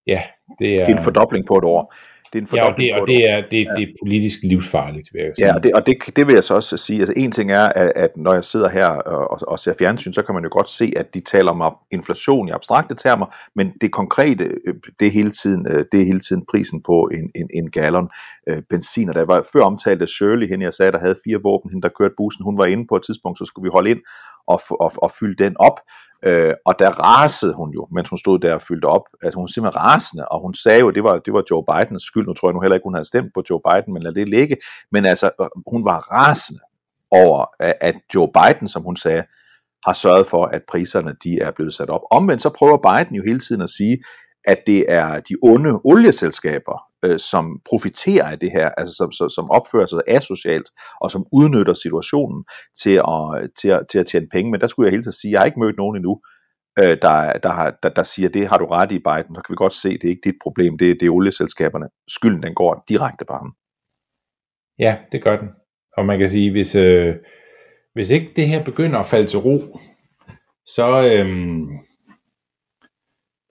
[0.08, 0.22] ja,
[0.60, 1.94] det er, Det er en fordobling på et år.
[2.34, 5.10] Det er en ja, og det, og et det er, det, det er politisk livsfarligt,
[5.14, 5.48] vil jeg sige.
[5.48, 7.00] Ja, og det, og det, det vil jeg så også sige.
[7.00, 10.22] Altså en ting er, at, at når jeg sidder her og, og, ser fjernsyn, så
[10.22, 13.92] kan man jo godt se, at de taler om inflation i abstrakte termer, men det
[13.92, 17.50] konkrete, øh, det er hele tiden, øh, det er hele tiden prisen på en, en,
[17.54, 18.10] en gallon
[18.50, 19.10] øh, benzin.
[19.10, 21.82] Og der var før omtalt af Shirley, hende jeg sagde, der havde fire våben, hende
[21.82, 24.00] der kørte bussen, hun var inde på et tidspunkt, så skulle vi holde ind
[24.48, 25.80] og, og, og fylde den op.
[26.24, 29.02] Øh, og der rasede hun jo, mens hun stod der og fyldte op.
[29.24, 31.64] Altså hun var simpelthen rasende, og hun sagde jo, at det var, det var Joe
[31.70, 32.26] Bidens skyld.
[32.28, 34.30] Nu tror jeg nu heller ikke, hun havde stemt på Joe Biden, men lad det
[34.30, 34.58] ligge.
[34.92, 36.60] Men altså, øh, hun var rasende
[37.12, 39.24] over, at Joe Biden, som hun sagde,
[39.86, 42.02] har sørget for, at priserne de er blevet sat op.
[42.12, 43.98] Omvendt så prøver Biden jo hele tiden at sige,
[44.48, 49.30] at det er de onde olieselskaber, øh, som profiterer af det her, altså som, som,
[49.30, 50.70] som opfører sig asocialt,
[51.02, 52.46] og som udnytter situationen
[52.82, 54.52] til at, til, at, til at tjene penge.
[54.52, 56.22] Men der skulle jeg hele tiden sige, at jeg har ikke mødt nogen endnu,
[56.80, 59.36] øh, der, der, har, der, der siger, det har du ret i, Biden.
[59.36, 61.88] Så kan vi godt se, det er ikke dit problem, det, det er olieselskaberne.
[62.08, 63.54] Skylden den går direkte på ham.
[64.80, 65.50] Ja, det gør den.
[65.98, 67.16] Og man kan sige, hvis, øh,
[67.94, 69.80] hvis ikke det her begynder at falde til ro,
[70.66, 71.68] så, øhm,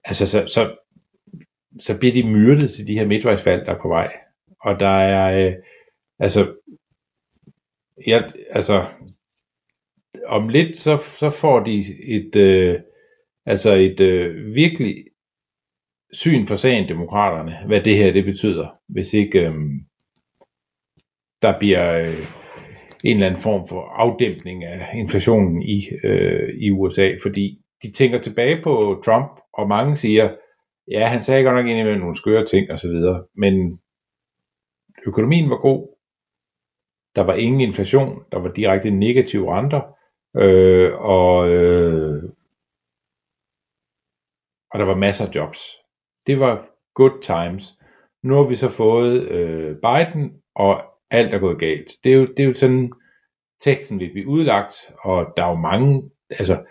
[0.05, 0.77] altså, så, så,
[1.79, 4.13] så bliver de myrdet til de her midtvejsvalg, der er på vej.
[4.61, 5.55] Og der er, øh,
[6.19, 6.55] altså,
[8.07, 8.87] jeg, altså,
[10.27, 12.81] om lidt, så, så får de et, øh,
[13.47, 15.05] altså et øh, virkelig
[16.13, 19.55] syn for sagen, demokraterne, hvad det her det betyder, hvis ikke øh,
[21.43, 22.27] der bliver øh,
[23.05, 28.19] en eller anden form for afdæmpning af inflationen i, øh, i USA, fordi de tænker
[28.19, 30.31] tilbage på Trump, og mange siger,
[30.89, 33.81] ja, han sagde godt nok indimellem nogle skøre ting og så videre, men
[35.07, 35.95] økonomien var god,
[37.17, 39.83] der var ingen inflation, der var direkte negative renter,
[40.37, 42.23] øh, og, øh,
[44.71, 45.61] og der var masser af jobs.
[46.27, 47.79] Det var good times.
[48.23, 51.91] Nu har vi så fået øh, Biden, og alt er gået galt.
[52.05, 52.93] Det er jo, det er jo sådan,
[53.61, 56.65] teksten vil blive udlagt, og der er jo mange, altså,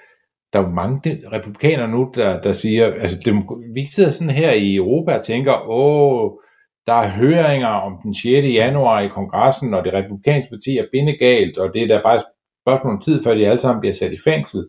[0.53, 3.37] der er jo mange de- republikanere nu, der, der siger, altså, dem,
[3.73, 6.31] vi sidder sådan her i Europa og tænker, åh,
[6.87, 8.25] der er høringer om den 6.
[8.47, 12.25] januar i kongressen, og det republikanske parti er bindegalt, og det er der bare et
[12.63, 14.67] spørgsmål om tid, før de alle sammen bliver sat i fængsel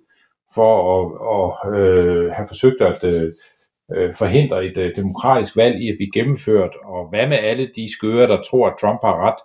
[0.54, 3.32] for at, at øh, have forsøgt at øh,
[3.96, 7.92] øh, forhindre et øh, demokratisk valg i at blive gennemført, og hvad med alle de
[7.92, 9.40] skøre, der tror, at Trump har ret,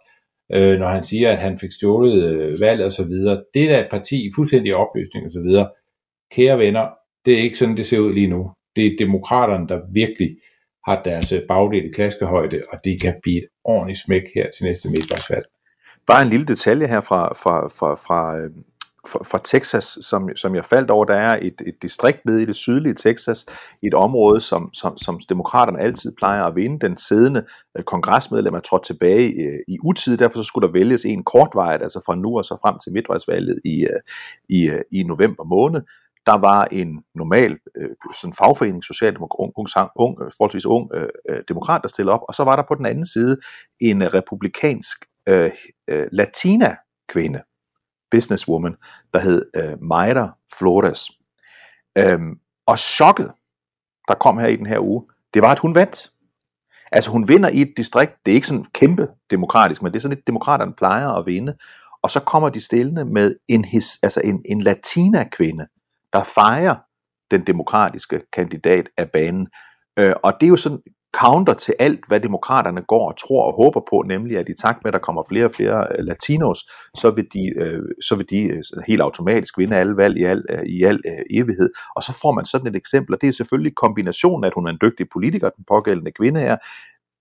[0.53, 3.43] øh, når han siger, at han fik stjålet øh, valget og så videre.
[3.53, 5.69] Det er da et parti i fuldstændig opløsning og så videre.
[6.31, 6.87] Kære venner,
[7.25, 8.51] det er ikke sådan, det ser ud lige nu.
[8.75, 10.37] Det er demokraterne, der virkelig
[10.87, 14.65] har deres øh, bagdel i klaskehøjde, og det kan blive et ordentligt smæk her til
[14.65, 15.45] næste midtvejsvalg.
[16.07, 18.49] Bare en lille detalje her fra, fra, fra, fra, øh,
[19.07, 21.05] fra, fra Texas, som, som jeg faldt over.
[21.05, 23.45] Der er et, et distrikt nede i det sydlige Texas,
[23.83, 26.87] et område, som, som, som demokraterne altid plejer at vinde.
[26.87, 27.45] Den siddende
[27.77, 31.81] øh, kongresmedlem er trådt tilbage i, i utid, derfor så skulle der vælges en kortvejet,
[31.81, 33.87] altså fra nu og så frem til midtvejsvalget i,
[34.49, 35.81] i, i november måned.
[36.29, 37.89] Der var en normal øh,
[38.21, 42.19] sådan fagforening, socialdemokrat, ung, ung, ung, øh, forholdsvis ung øh, øh, demokrat, der stillede op,
[42.27, 43.37] og så var der på den anden side
[43.81, 45.51] en øh, republikansk øh,
[45.87, 47.41] øh, latina-kvinde,
[48.11, 48.75] businesswoman,
[49.13, 51.09] der hed øh, Mayra Flores.
[51.97, 53.31] Øhm, og chokket,
[54.07, 56.11] der kom her i den her uge, det var, at hun vandt.
[56.91, 60.01] Altså hun vinder i et distrikt, det er ikke sådan kæmpe demokratisk, men det er
[60.01, 61.57] sådan et demokraterne plejer at vinde.
[62.01, 65.67] Og så kommer de stillende med en, his, altså en, en latina-kvinde,
[66.13, 66.75] der fejrer
[67.31, 69.47] den demokratiske kandidat af banen.
[69.99, 70.81] Øh, og det er jo sådan
[71.15, 74.83] counter til alt, hvad demokraterne går og tror og håber på, nemlig at i takt
[74.83, 76.59] med, at der kommer flere og flere øh, latinos,
[76.95, 80.43] så vil de, øh, så vil de øh, helt automatisk vinde alle valg i al,
[80.49, 81.69] øh, i al øh, evighed.
[81.95, 84.67] Og så får man sådan et eksempel, og det er selvfølgelig kombinationen af, at hun
[84.67, 86.57] er en dygtig politiker, den pågældende kvinde her,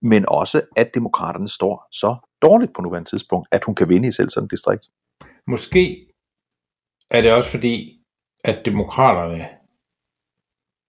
[0.02, 4.12] men også, at demokraterne står så dårligt på nuværende tidspunkt, at hun kan vinde i
[4.12, 4.86] selv sådan et distrikt.
[5.46, 6.06] Måske
[7.10, 7.97] er det også fordi,
[8.48, 9.48] at demokraterne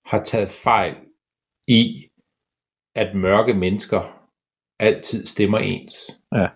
[0.05, 0.95] har taget fejl
[1.67, 2.09] i,
[2.95, 4.27] at mørke mennesker
[4.79, 6.19] altid stemmer ens.
[6.35, 6.47] Ja.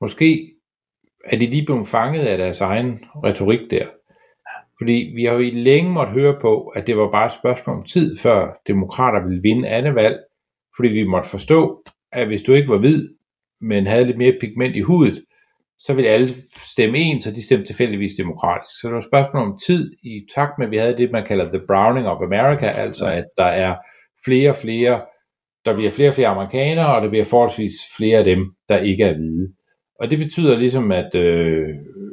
[0.00, 0.54] Måske
[1.24, 3.86] er de lige blevet fanget af deres egen retorik der.
[4.78, 7.76] Fordi vi har jo i længe måtte høre på, at det var bare et spørgsmål
[7.76, 10.18] om tid, før demokrater ville vinde andet valg.
[10.76, 13.08] Fordi vi måtte forstå, at hvis du ikke var hvid,
[13.60, 15.24] men havde lidt mere pigment i hudet,
[15.86, 16.28] så ville alle
[16.72, 18.80] stemme ens, og de stemte tilfældigvis demokratisk.
[18.80, 21.26] Så det var et spørgsmål om tid, i takt med, at vi havde det, man
[21.26, 23.76] kalder the browning of America, altså at der er
[24.24, 25.00] flere og flere,
[25.64, 29.04] der bliver flere og flere amerikanere, og der bliver forholdsvis flere af dem, der ikke
[29.04, 29.52] er hvide.
[30.00, 31.68] Og det betyder ligesom, at, øh,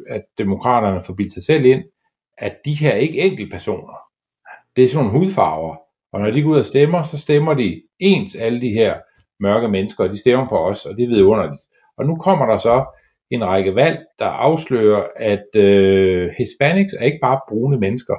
[0.09, 1.83] at demokraterne får bildt sig selv ind,
[2.37, 3.97] at de her er ikke enkeltpersoner.
[4.75, 5.75] Det er sådan nogle hudfarver.
[6.13, 8.93] Og når de går ud og stemmer, så stemmer de ens alle de her
[9.39, 11.61] mørke mennesker, og de stemmer på os, og det er vidunderligt.
[11.97, 12.85] Og nu kommer der så
[13.31, 18.15] en række valg, der afslører, at øh, Hispanics er ikke bare brune mennesker.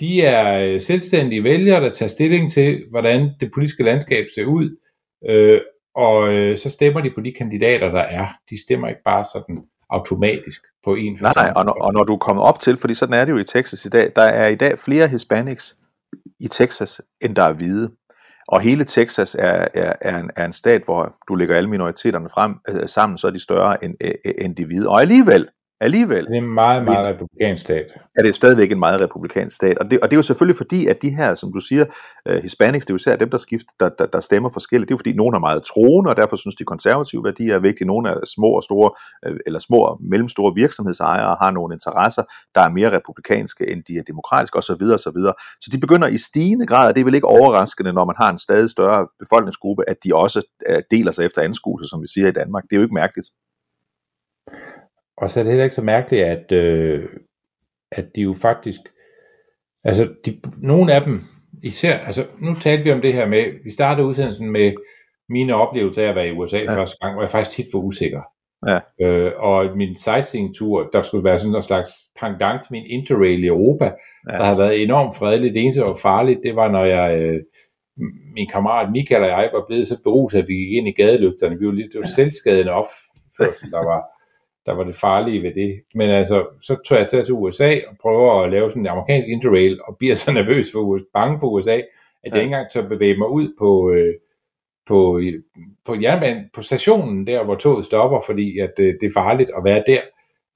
[0.00, 4.76] De er øh, selvstændige vælgere, der tager stilling til, hvordan det politiske landskab ser ud,
[5.28, 5.60] øh,
[5.94, 8.26] og øh, så stemmer de på de kandidater, der er.
[8.50, 12.12] De stemmer ikke bare sådan automatisk på en Nej, nej, og når, og når du
[12.12, 14.48] er kommet op til, fordi sådan er det jo i Texas i dag, der er
[14.48, 15.76] i dag flere hispanics
[16.40, 17.90] i Texas, end der er hvide.
[18.50, 22.28] Og hele Texas er, er, er, en, er en stat, hvor du lægger alle minoriteterne
[22.28, 24.88] frem øh, sammen, så er de større end, øh, end de hvide.
[24.88, 25.48] Og alligevel,
[25.80, 27.86] alligevel Det er en meget, meget republikansk stat.
[28.16, 29.78] er det stadigvæk en meget republikansk stat.
[29.78, 31.84] Og det, og det er jo selvfølgelig fordi, at de her, som du siger,
[32.30, 34.88] uh, hispanics, det er jo især dem, der, skift, der, der, der stemmer forskelligt.
[34.88, 37.58] Det er jo fordi, nogle er meget troende, og derfor synes de konservative værdier er
[37.58, 37.86] vigtige.
[37.86, 38.90] Nogle er små og store,
[39.26, 42.22] øh, eller små og mellemstore virksomhedsejere har nogle interesser,
[42.54, 44.84] der er mere republikanske, end de er demokratiske osv.
[44.98, 45.20] osv.
[45.62, 48.30] Så de begynder i stigende grad, og det er vel ikke overraskende, når man har
[48.30, 52.28] en stadig større befolkningsgruppe, at de også uh, deler sig efter anskuelse, som vi siger
[52.28, 52.62] i Danmark.
[52.62, 53.28] Det er jo ikke mærkeligt.
[55.20, 57.08] Og så er det heller ikke så mærkeligt, at, øh,
[57.92, 58.80] at de jo faktisk,
[59.84, 61.22] altså de, nogle af dem,
[61.62, 64.72] især, altså nu talte vi om det her med, vi startede udsendelsen med
[65.28, 66.80] mine oplevelser af at være i USA ja.
[66.80, 68.22] første gang, hvor jeg faktisk tit var usikker.
[68.66, 69.06] Ja.
[69.06, 73.46] Øh, og min sightseeing-tur, der skulle være sådan en slags pendant til min interrail i
[73.46, 73.84] Europa,
[74.30, 74.36] ja.
[74.38, 75.54] der har været enormt fredeligt.
[75.54, 77.40] Det eneste, der var farligt, det var, når jeg, øh,
[78.34, 81.58] min kammerat Michael og jeg var blevet så beruset, at vi gik ind i gadelygterne.
[81.58, 84.00] Vi var lidt, det var selvskadende opførsel, der var,
[84.70, 85.80] der var det farlige ved det.
[85.94, 89.28] Men altså, så tog jeg til til USA og prøver at lave sådan en amerikansk
[89.28, 91.84] interrail, og bliver så nervøs for USA, bange for USA, at
[92.24, 92.38] jeg Ja.
[92.38, 94.14] ikke engang tør bevæge mig ud på, øh,
[94.86, 95.20] på,
[95.84, 99.64] på jernbanen, på stationen der, hvor toget stopper, fordi at øh, det er farligt at
[99.64, 100.00] være der.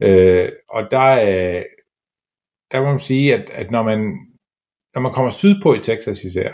[0.00, 1.62] Øh, og der, øh,
[2.72, 4.18] der må man sige, at, at når man
[4.94, 6.52] når man kommer sydpå i Texas især,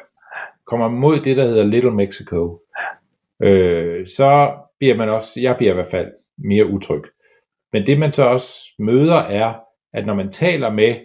[0.67, 2.63] kommer mod det, der hedder Little Mexico,
[3.43, 7.03] øh, så bliver man også, jeg bliver i hvert fald mere utryg.
[7.73, 9.55] Men det man så også møder er,
[9.93, 10.97] at når man taler med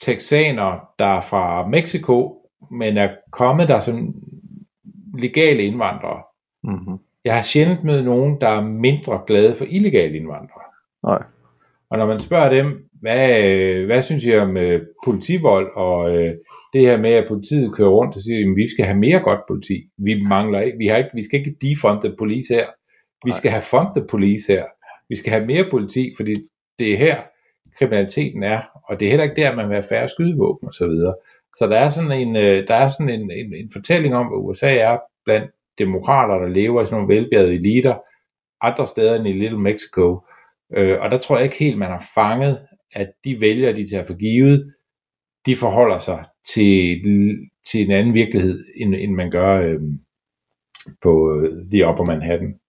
[0.00, 4.14] texanere, der er fra Mexico, men er kommet der som
[5.18, 6.22] legale indvandrere,
[6.64, 6.98] Mm-hmm.
[7.24, 10.70] jeg har sjældent mødt nogen, der er mindre glade for illegale indvandrere.
[11.02, 11.22] Nej.
[11.90, 16.34] Og når man spørger dem, hvad, øh, hvad synes I om øh, politivold og øh,
[16.72, 19.40] det her med, at politiet kører rundt og siger, at vi skal have mere godt
[19.48, 19.74] politi.
[19.98, 22.66] Vi mangler ikke, vi, har ikke, vi skal ikke defund the police her.
[23.24, 24.64] Vi skal have fund the police her.
[25.08, 26.34] Vi skal have mere politi, fordi
[26.78, 27.22] det er her,
[27.78, 30.86] kriminaliteten er, og det er heller ikke der, man vil have færre skydevåben og så
[30.86, 31.14] videre.
[31.56, 34.38] Så der er sådan en, øh, der er sådan en, en, en fortælling om, hvad
[34.38, 37.94] USA er blandt demokrater, der lever i sådan nogle velbjergede eliter,
[38.60, 40.20] andre steder end i Little Mexico.
[40.76, 44.04] Øh, og der tror jeg ikke helt, man har fanget, at de vælger, de tager
[44.04, 44.74] for givet,
[45.46, 47.02] de forholder sig til,
[47.70, 52.59] til en anden virkelighed, end, end man gør øhm, øh, på The Upper Manhattan.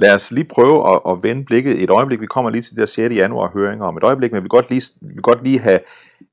[0.00, 2.20] Lad os lige prøve at, at vende blikket et øjeblik.
[2.20, 3.14] Vi kommer lige til der 6.
[3.14, 5.80] januar høringer om et øjeblik, men vi vil godt lige, vi vil godt lige have,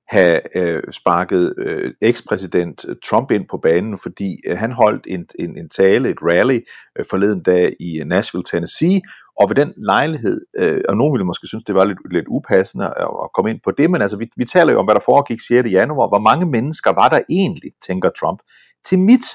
[0.07, 5.57] have øh, sparket øh, ekspræsident Trump ind på banen, fordi øh, han holdt en, en,
[5.57, 6.59] en tale, et rally
[6.99, 9.01] øh, forleden dag i øh, Nashville, Tennessee,
[9.41, 12.85] og ved den lejlighed, øh, og nogen ville måske synes, det var lidt, lidt upassende
[12.85, 15.01] at, at komme ind på det, men altså vi, vi taler jo om, hvad der
[15.05, 15.71] foregik 6.
[15.71, 16.07] januar.
[16.07, 18.39] Hvor mange mennesker var der egentlig, tænker Trump,
[18.85, 19.25] til mit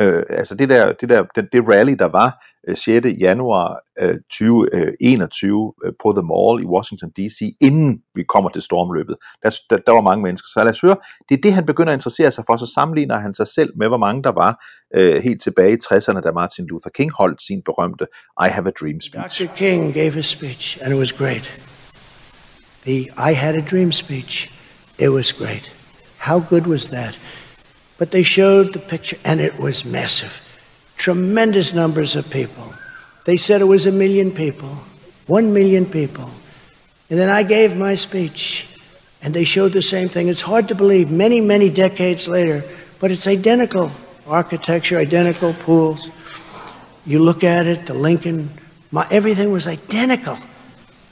[0.00, 3.06] øh, altså det der, det der, det, det rally, der var øh, 6.
[3.20, 8.62] januar øh, 2021 øh, øh, på The Mall i Washington D.C., inden vi kommer til
[8.62, 9.16] stormløbet.
[9.42, 10.46] Der, der, der var mange mennesker.
[10.52, 10.96] Så lad os høre,
[11.28, 13.88] det er det, han begynder at interessere sig for, så sammenligner han sig selv med,
[13.88, 17.62] hvor mange der var øh, helt tilbage i 60'erne, da Martin Luther King holdt sin
[17.64, 18.06] berømte
[18.46, 19.44] I Have a Dream speech.
[19.44, 19.54] Dr.
[19.56, 21.46] King gave a speech, and it was great.
[22.84, 23.00] The
[23.30, 24.50] I Had a Dream speech,
[24.98, 25.66] it was great.
[26.18, 27.18] How good was that?
[28.02, 30.42] But they showed the picture, and it was massive.
[30.96, 32.74] Tremendous numbers of people.
[33.26, 34.76] They said it was a million people,
[35.28, 36.28] one million people.
[37.10, 38.66] And then I gave my speech,
[39.22, 40.26] and they showed the same thing.
[40.26, 42.64] It's hard to believe, many, many decades later,
[42.98, 43.92] but it's identical
[44.26, 46.10] architecture, identical pools.
[47.06, 48.50] You look at it, the Lincoln,
[48.90, 50.38] my, everything was identical.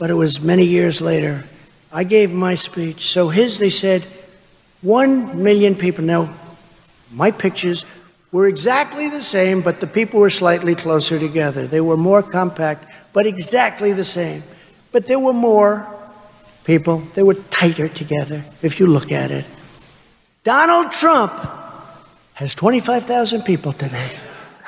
[0.01, 1.45] But it was many years later.
[1.93, 3.11] I gave my speech.
[3.11, 4.03] So his, they said,
[4.82, 6.03] one million people.
[6.03, 6.34] Now,
[7.11, 7.84] my pictures
[8.32, 11.66] were exactly the same, but the people were slightly closer together.
[11.66, 14.42] They were more compact, but exactly the same.
[14.92, 15.84] But there were more
[16.64, 17.02] people.
[17.14, 19.44] They were tighter together, if you look at it.
[20.46, 21.32] Donald Trump
[22.34, 24.11] has 25,000 people today.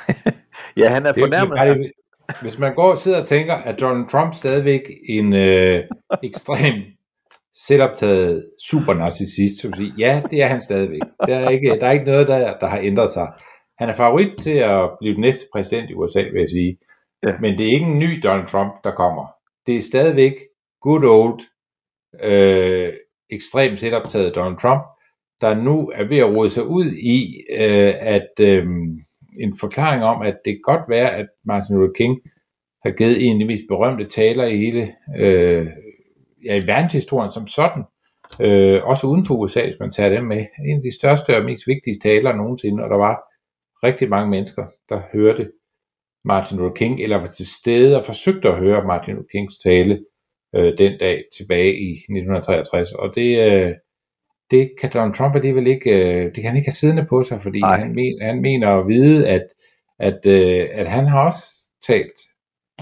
[0.77, 1.57] Ja, han er Det er jo fornærmet.
[1.57, 1.93] bare det,
[2.43, 5.85] hvis man går og sidder og tænker, at Donald Trump stadigvæk en øh,
[6.29, 6.75] ekstrem
[7.55, 11.01] selvoptaget supernarcissist, så vil jeg sige, ja, det er han stadigvæk.
[11.27, 13.33] Der er ikke, der er ikke noget, der, der har ændret sig.
[13.79, 16.79] Han er favorit til at blive den næste præsident i USA, vil jeg sige.
[17.27, 17.39] Ja.
[17.41, 19.27] Men det er ikke en ny Donald Trump, der kommer.
[19.67, 20.35] Det er stadigvæk
[20.81, 21.41] good old,
[22.23, 22.93] øh,
[23.31, 24.83] ekstremt selvoptaget Donald Trump,
[25.41, 28.67] der nu er ved at rode sig ud i, øh, at øh,
[29.41, 32.21] en forklaring om, at det godt være, at Martin Luther King
[32.85, 35.67] har givet en af de mest berømte taler i hele øh,
[36.45, 37.85] ja, i verdenshistorien som sådan,
[38.41, 40.47] øh, også uden for USA, hvis man tager dem med.
[40.67, 43.15] En af de største og mest vigtige taler nogensinde, og der var
[43.87, 45.51] rigtig mange mennesker, der hørte
[46.25, 50.05] Martin Luther King, eller var til stede og forsøgte at høre Martin Luther Kings tale
[50.55, 52.93] øh, den dag tilbage i 1963.
[52.93, 53.75] Og det, øh,
[54.51, 57.43] det kan Donald Trump alligevel ikke, øh, det kan han ikke have siddende på sig,
[57.43, 57.77] fordi Nej.
[57.79, 59.47] han, men, han mener at vide, at,
[59.99, 61.45] at, øh, at han har også
[61.87, 62.19] talt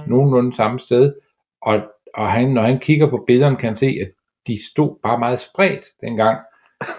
[0.07, 1.15] nogenlunde samme sted,
[1.63, 1.83] og,
[2.15, 4.11] og han, når han kigger på billederne, kan han se, at
[4.47, 6.39] de stod bare meget spredt dengang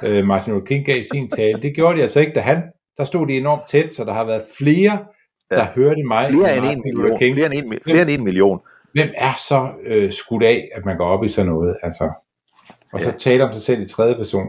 [0.03, 1.61] øh, Martin Luther King gav sin tale.
[1.61, 2.63] Det gjorde de altså ikke, da han,
[2.97, 4.97] der stod de enormt tæt, så der har været flere,
[5.49, 5.67] der Ja.
[5.75, 6.27] hørte mig.
[6.27, 7.17] Flere end Martin en million.
[7.19, 7.35] King.
[7.35, 8.59] Flere end en, flere end en million.
[8.93, 11.75] Hvem er så øh, skudt af, at man går op i sådan noget?
[11.83, 12.11] Altså,
[12.93, 13.17] og så Ja.
[13.17, 14.47] taler om sig selv i tredje person.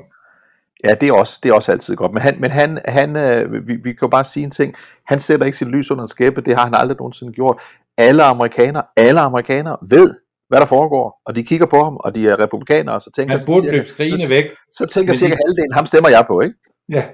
[0.85, 2.13] Ja, det er også, det er også altid godt.
[2.13, 4.75] Men han, men han, han øh, vi, vi kan jo bare sige en ting.
[5.07, 6.41] Han sætter ikke sit lys under en skæppe.
[6.41, 7.61] Det har han aldrig nogensinde gjort.
[7.99, 10.15] Alle amerikanere, alle amerikanere ved,
[10.53, 11.21] hvad der foregår.
[11.27, 14.17] Og de kigger på ham, og de er republikanere, og så tænker Han burde cirka-
[14.23, 14.45] så, væk.
[14.71, 16.55] Så tænker Men cirka de- halvdelen, ham stemmer jeg på, ikke?
[16.89, 17.05] Ja,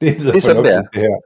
[0.00, 0.82] det, Det er sådan, det er.
[0.94, 1.16] det her.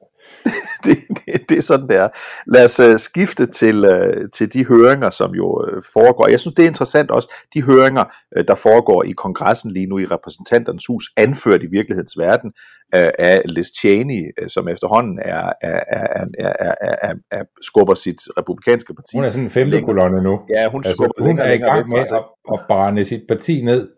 [0.88, 2.08] det, det, det er sådan, det er.
[2.46, 6.28] Lad os uh, skifte til, uh, til de høringer, som jo uh, foregår.
[6.28, 8.04] Jeg synes, det er interessant også, de høringer,
[8.36, 12.52] uh, der foregår i kongressen lige nu i repræsentanternes hus, anført i virkelighedens verden
[12.96, 16.06] uh, af Liz Cheney, uh, som efterhånden er, er, er,
[16.38, 19.16] er, er, er, er, skubber sit republikanske parti.
[19.16, 20.40] Hun er sådan en femte kolonne nu.
[20.50, 23.88] Ja, hun altså, skubber hun er i gang med at, at brænde sit parti ned,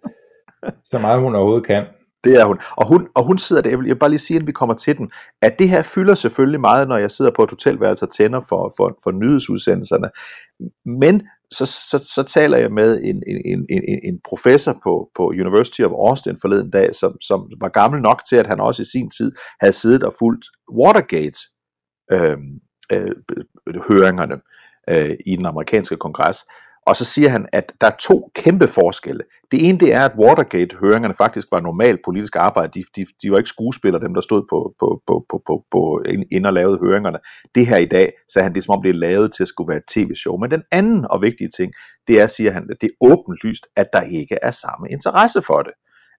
[0.85, 1.85] så meget hun overhovedet kan.
[2.25, 2.59] Det er hun.
[2.77, 4.99] Og hun, og hun sidder der, jeg vil, bare lige sige, inden vi kommer til
[4.99, 5.11] den,
[5.43, 8.73] at det her fylder selvfølgelig meget, når jeg sidder på et hotelværelse og tænder for,
[8.77, 10.11] for, for nyhedsudsendelserne.
[10.85, 15.27] Men så, så, så taler jeg med en, en, en, en, en professor på, på
[15.27, 18.91] University of Austin forleden dag, som, som var gammel nok til, at han også i
[18.93, 21.39] sin tid havde siddet og fulgt Watergate
[22.13, 22.61] øhm,
[22.93, 23.15] øh,
[23.67, 24.41] øh, høringerne
[24.89, 26.39] øh, i den amerikanske kongres.
[26.89, 29.23] Og så siger han, at der er to kæmpe forskelle.
[29.51, 32.81] Det ene det er, at Watergate-høringerne faktisk var normal politisk arbejde.
[32.81, 36.03] De, de, de var ikke skuespillere, dem der stod på, på, på, på, på, på
[36.31, 37.19] ind, og lavede høringerne.
[37.55, 39.49] Det her i dag, så han det er som om det er lavet til at
[39.49, 40.37] skulle være et tv-show.
[40.37, 41.73] Men den anden og vigtige ting,
[42.09, 45.63] det er, siger han, at det er åbenlyst, at der ikke er samme interesse for
[45.63, 45.73] det.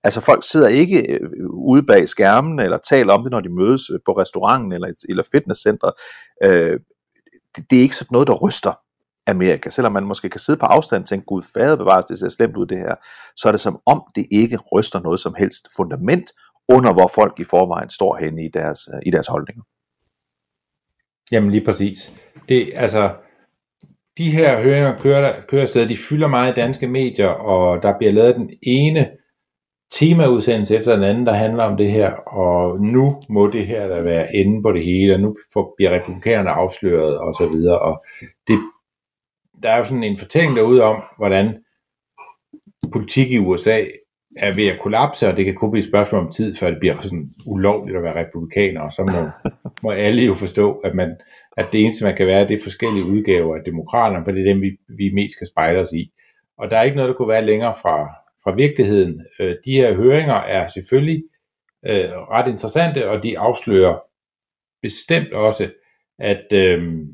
[0.03, 3.89] Altså folk sidder ikke øh, ude bag skærmen eller taler om det, når de mødes
[3.89, 5.93] øh, på restauranten eller, eller fitnesscentret.
[6.43, 6.79] Øh,
[7.55, 8.73] det, det er ikke sådan noget, der ryster
[9.27, 9.69] Amerika.
[9.69, 12.57] Selvom man måske kan sidde på afstand og tænke, gud fader bevares, det ser slemt
[12.57, 12.95] ud det her,
[13.35, 16.31] så er det som om det ikke ryster noget som helst fundament
[16.69, 19.63] under, hvor folk i forvejen står henne i deres, øh, i deres holdninger.
[21.31, 22.13] Jamen lige præcis.
[22.49, 23.15] Det, altså,
[24.17, 27.97] de her høringer kører, der, kører afsted, de fylder meget i danske medier, og der
[27.97, 29.09] bliver lavet den ene
[29.91, 34.01] temaudsendelse efter den anden, der handler om det her, og nu må det her da
[34.01, 38.05] være enden på det hele, og nu får, bliver republikanerne afsløret, og så videre, og
[38.47, 38.59] det,
[39.63, 41.63] der er jo sådan en fortælling derude om, hvordan
[42.91, 43.85] politik i USA
[44.37, 46.79] er ved at kollapse, og det kan kun blive et spørgsmål om tid, før det
[46.79, 49.49] bliver sådan ulovligt at være republikaner, og så må,
[49.83, 51.17] må alle jo forstå, at, man,
[51.57, 54.53] at det eneste, man kan være, det er forskellige udgaver af demokraterne, for det er
[54.53, 56.11] dem, vi, vi mest skal spejle os i.
[56.57, 59.21] Og der er ikke noget, der kunne være længere fra, fra virkeligheden.
[59.39, 61.23] Øh, de her høringer er selvfølgelig
[61.85, 63.97] øh, ret interessante, og de afslører
[64.81, 65.69] bestemt også,
[66.19, 67.05] at øh,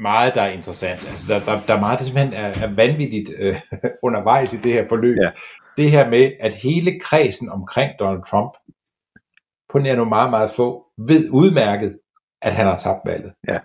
[0.00, 1.10] meget, der er interessant.
[1.10, 3.54] Altså, der, der, der er meget, der simpelthen er, er vanvittigt øh,
[4.06, 5.16] undervejs i det her forløb.
[5.22, 5.30] Ja.
[5.76, 8.52] Det her med, at hele kredsen omkring Donald Trump,
[9.72, 11.98] på nær nogle meget, meget få, ved udmærket,
[12.42, 13.32] at han har tabt valget.
[13.48, 13.58] Ja.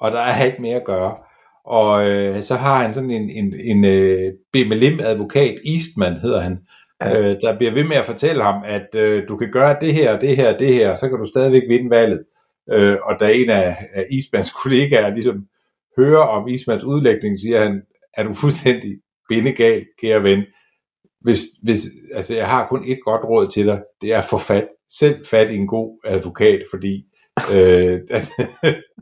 [0.00, 1.16] Og der er ikke mere at gøre.
[1.64, 6.58] Og øh, så har han sådan en, en, en øh, BMLM-advokat, Eastman hedder han,
[7.02, 7.20] Ja.
[7.20, 10.18] øh, der bliver ved med at fortælle ham, at øh, du kan gøre det her,
[10.18, 12.24] det her, det her, så kan du stadigvæk vinde valget.
[12.70, 15.46] Øh, og da en af, af Eastmans kollegaer ligesom
[15.98, 17.82] hører om Eastmans udlægning, siger han,
[18.14, 20.44] er du fuldstændig bindegal, kære ven.
[21.20, 21.80] Hvis, hvis,
[22.14, 25.26] altså jeg har kun et godt råd til dig, det er at få fat, selv
[25.26, 27.04] fat i en god advokat, fordi
[27.54, 28.30] øh, at,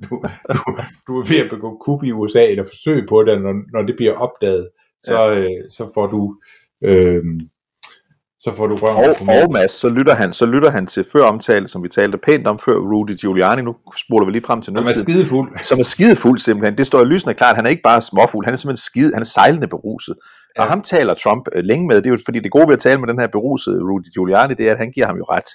[0.02, 0.22] du,
[0.52, 3.82] du, du er ved at begå kup i USA, eller forsøg på det, når, når
[3.82, 4.68] det bliver opdaget,
[5.00, 6.36] så, øh, så får du
[6.84, 7.24] øh,
[8.42, 11.24] så får du røven Og, og Mads, så lytter han, så lytter han til før
[11.24, 14.70] omtale, som vi talte pænt om før, Rudy Giuliani, nu spoler vi lige frem til
[14.70, 15.58] Som er nutiden, skidefuld.
[15.62, 16.78] som er skidefuld simpelthen.
[16.78, 19.26] Det står lysende klart, han er ikke bare småfuld, han er simpelthen skide, han er
[19.26, 20.14] sejlende beruset.
[20.56, 20.62] Ja.
[20.62, 22.78] Og ham taler Trump øh, længe med, det er jo fordi det gode ved at
[22.78, 25.48] tale med den her berusede Rudy Giuliani, det er, at han giver ham jo ret.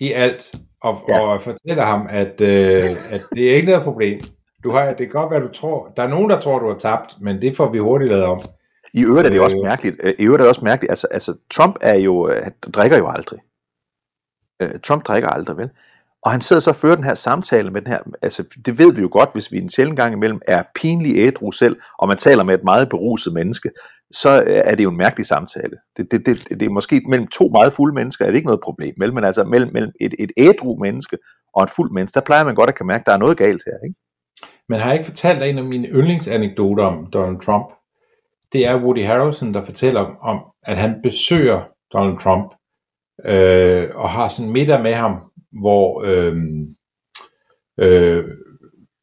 [0.00, 1.20] i alt, og, ja.
[1.20, 4.20] og fortæller ham, at, øh, at det er ikke noget problem.
[4.64, 6.78] Du har, det kan godt være, du tror, der er nogen, der tror, du har
[6.78, 8.40] tabt, men det får vi hurtigt lavet om.
[8.98, 9.62] I øvrigt er det jo også Øh.
[9.64, 9.96] mærkeligt.
[10.02, 10.90] øh, I øvrigt er det også mærkeligt.
[10.90, 13.38] Altså, altså Trump er jo, øh, han drikker jo aldrig.
[14.62, 15.70] Øh, Trump drikker aldrig, vel?
[16.22, 18.94] Og han sidder så og fører den her samtale med den her, altså det ved
[18.94, 22.16] vi jo godt, hvis vi en sjældent gang imellem er pinlig ædru selv, og man
[22.16, 23.70] taler med et meget beruset menneske,
[24.10, 25.76] så er det jo en mærkelig samtale.
[25.96, 28.60] Det, det, det, det er måske mellem to meget fulde mennesker, er det ikke noget
[28.60, 28.94] problem.
[28.98, 29.14] Vel?
[29.14, 31.18] Men altså mellem, mellem et, et ædru menneske
[31.54, 33.36] og et fuldt menneske, der plejer man godt at kan mærke, at der er noget
[33.36, 33.78] galt her.
[33.84, 33.96] Ikke?
[34.68, 37.66] Men har jeg ikke fortalt dig en af mine yndlingsanekdoter om Donald Trump?
[38.52, 42.54] Det er Woody Harrelson, der fortæller om, at han besøger Donald Trump
[43.24, 45.12] øh, og har sådan middag med ham,
[45.60, 46.36] hvor, øh,
[47.80, 48.24] øh,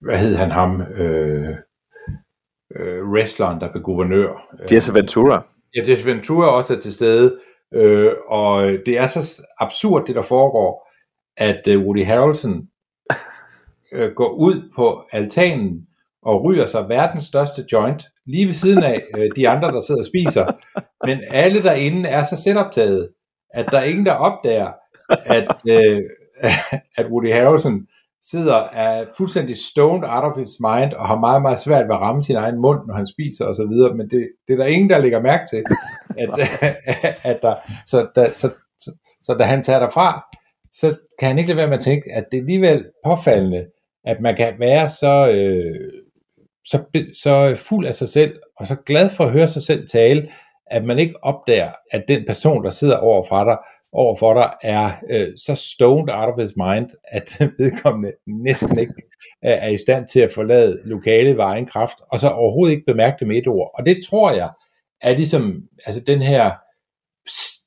[0.02, 1.56] hvad hed han ham, øh,
[2.76, 4.56] øh, wrestleren, der blev guvernør.
[4.72, 5.48] Jesse Ventura.
[5.76, 7.40] Ja, Jesse Ventura også er til stede,
[7.74, 10.92] øh, og det er så absurd, det der foregår,
[11.38, 12.68] at øh, Woody Harrelson
[13.94, 15.88] øh, går ud på altanen
[16.26, 20.02] og ryger sig verdens største joint, lige ved siden af øh, de andre, der sidder
[20.02, 20.46] og spiser.
[21.08, 23.10] Men alle derinde er så selvoptaget,
[23.54, 24.72] at der er ingen, der opdager,
[25.10, 26.02] at, øh,
[26.98, 27.82] at Woody Harrelson
[28.22, 32.02] sidder er fuldstændig stoned out of his mind og har meget, meget svært ved at
[32.02, 35.00] ramme sin egen mund, når han spiser osv., men det, det er der ingen, der
[35.00, 35.64] lægger mærke til.
[36.18, 36.30] At,
[37.32, 37.56] at der,
[37.88, 38.50] så, da, så,
[38.80, 40.26] så, så da han tager derfra,
[40.74, 43.66] så kan han ikke lade være med at tænke, at det er alligevel påfaldende,
[44.06, 46.05] at man kan være så, øh,
[46.66, 50.30] så, så fuld af sig selv, og så glad for at høre sig selv tale,
[50.72, 53.58] at man ikke opdager, at den person, der sidder over for dig,
[53.94, 58.94] over for dig er øh, så stoned out of his mind, at vedkommende næsten ikke
[59.46, 62.86] øh, er i stand til at forlade lokalet ved egen kraft, og så overhovedet ikke
[62.86, 63.72] bemærke det med et ord.
[63.78, 64.50] Og det tror jeg
[65.02, 66.52] er ligesom, altså den her,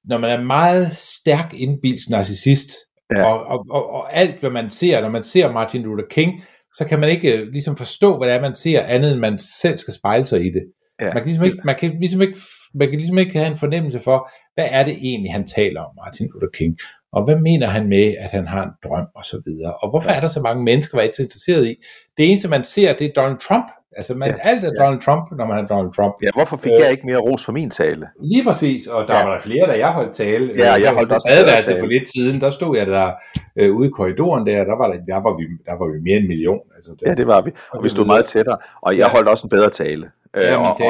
[0.04, 2.70] når man er meget stærk indbils narcissist,
[3.16, 3.24] ja.
[3.24, 6.42] og, og, og, og alt hvad man ser, når man ser Martin Luther King,
[6.78, 9.38] så kan man ikke øh, ligesom forstå, hvad det er, man ser, andet end man
[9.38, 10.64] selv skal spejle sig i det.
[11.00, 11.04] Ja.
[11.04, 12.38] Man kan ligesom ikke, man kan ligesom ikke,
[12.74, 15.90] man kan ligesom ikke have en fornemmelse for, hvad er det egentlig, han taler om,
[16.04, 16.78] Martin Luther King,
[17.12, 19.74] og hvad mener han med, at han har en drøm, og så videre.
[19.74, 21.74] Og hvorfor er der så mange mennesker, der er ikke så interesseret i?
[22.16, 23.66] Det eneste, man ser, det er Donald Trump.
[23.98, 24.34] Altså, man, Ja.
[24.44, 24.48] ja.
[24.50, 26.14] alt er Donald Trump, når man er Donald Trump.
[26.22, 26.78] Ja, hvorfor fik Øh.
[26.80, 28.06] jeg ikke mere ros for min tale?
[28.22, 29.20] Lige præcis, og der Ja.
[29.20, 29.26] ja.
[29.26, 30.52] var der flere, da jeg holdt tale.
[30.56, 31.80] Ja, jeg der holdt også badeværelset tale.
[31.80, 33.10] for lidt siden, der stod jeg der
[33.56, 36.16] øh, ude i korridoren der, der var, der, der, var vi, der var vi mere
[36.16, 36.60] end en million.
[36.76, 37.50] Altså, Ja, det var vi.
[37.72, 38.56] Og vi stod meget tættere.
[38.82, 39.08] Og jeg Ja.
[39.10, 40.06] holdt også en bedre tale.
[40.36, 40.86] Øh, Ja, og, det,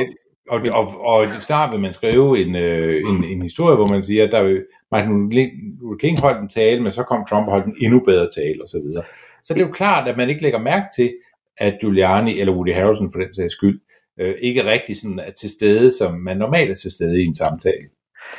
[0.50, 4.02] og, og, og, og snart vil man skrive en, øh, en, en historie, hvor man
[4.02, 4.60] siger, at der
[4.92, 8.28] Martin Luther King holdt en tale, men så kom Trump og holdt en endnu bedre
[8.36, 8.68] tale osv.
[8.68, 9.04] Så, videre.
[9.42, 11.12] så det er jo klart, at man ikke lægger mærke til,
[11.58, 13.80] at Giuliani eller Woody Harrelson for den sags skyld,
[14.20, 17.34] øh, ikke rigtig sådan er til stede, som man normalt er til stede i en
[17.34, 17.88] samtale.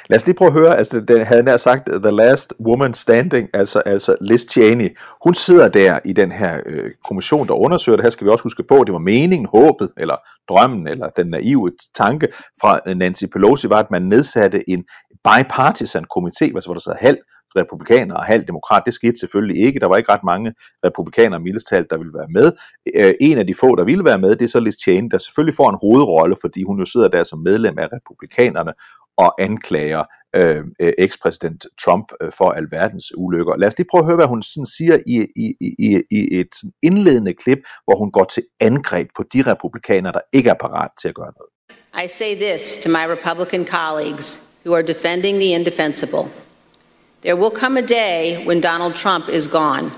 [0.10, 3.50] Lad os lige prøve at høre, altså den havde nær sagt The Last Woman Standing,
[3.54, 4.98] altså, altså Liz Cheney.
[5.24, 8.44] Hun sidder der i den her øh, kommission, der undersøger det her, skal vi også
[8.44, 10.16] huske på, det var meningen, håbet, eller
[10.50, 12.28] drømmen, eller den naive tanke
[12.62, 14.84] fra øh, Nancy Pelosi, var, at man nedsatte en
[15.24, 17.18] bipartisan komité, altså hvor der sad halv
[17.56, 18.84] republikaner og halv demokrat.
[18.86, 19.80] Det skete selvfølgelig ikke.
[19.80, 20.54] Der var ikke ret mange
[20.86, 22.52] republikanere mildestalt, der ville være med.
[22.95, 25.18] Øh, en af de få, der ville være med, det er så Liz Cheney, der
[25.18, 28.74] selvfølgelig får en hovedrolle, fordi hun jo sidder der som medlem af republikanerne
[29.18, 30.04] og anklager
[30.36, 30.64] øh,
[30.97, 33.58] ekspræsident Trump øh, for alverdens ulykker.
[33.58, 36.56] Lad os lige prøve at høre, hvad hun sådan siger i, i, i, i et
[36.82, 41.08] indledende klip, hvor hun går til angreb på de republikanere, der ikke er parat til
[41.08, 41.52] at gøre noget.
[42.06, 44.28] I say this to my Republican colleagues
[44.66, 46.26] who are defending the indefensible.
[47.22, 49.92] There will come a day when Donald Trump is gone,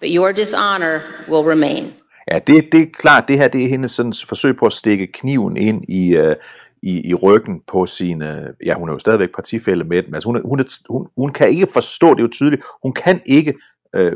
[0.00, 1.92] but your dishonor will remain.
[2.32, 5.06] Ja, det, det er klart, det her det er hendes sådan forsøg på at stikke
[5.06, 6.36] kniven ind i, øh,
[6.82, 10.28] i, i ryggen på sine, øh, ja hun er jo stadigvæk partifælde med dem, altså
[10.28, 13.54] hun, hun, er, hun, hun kan ikke forstå, det er jo tydeligt, hun kan ikke
[13.94, 14.12] øh,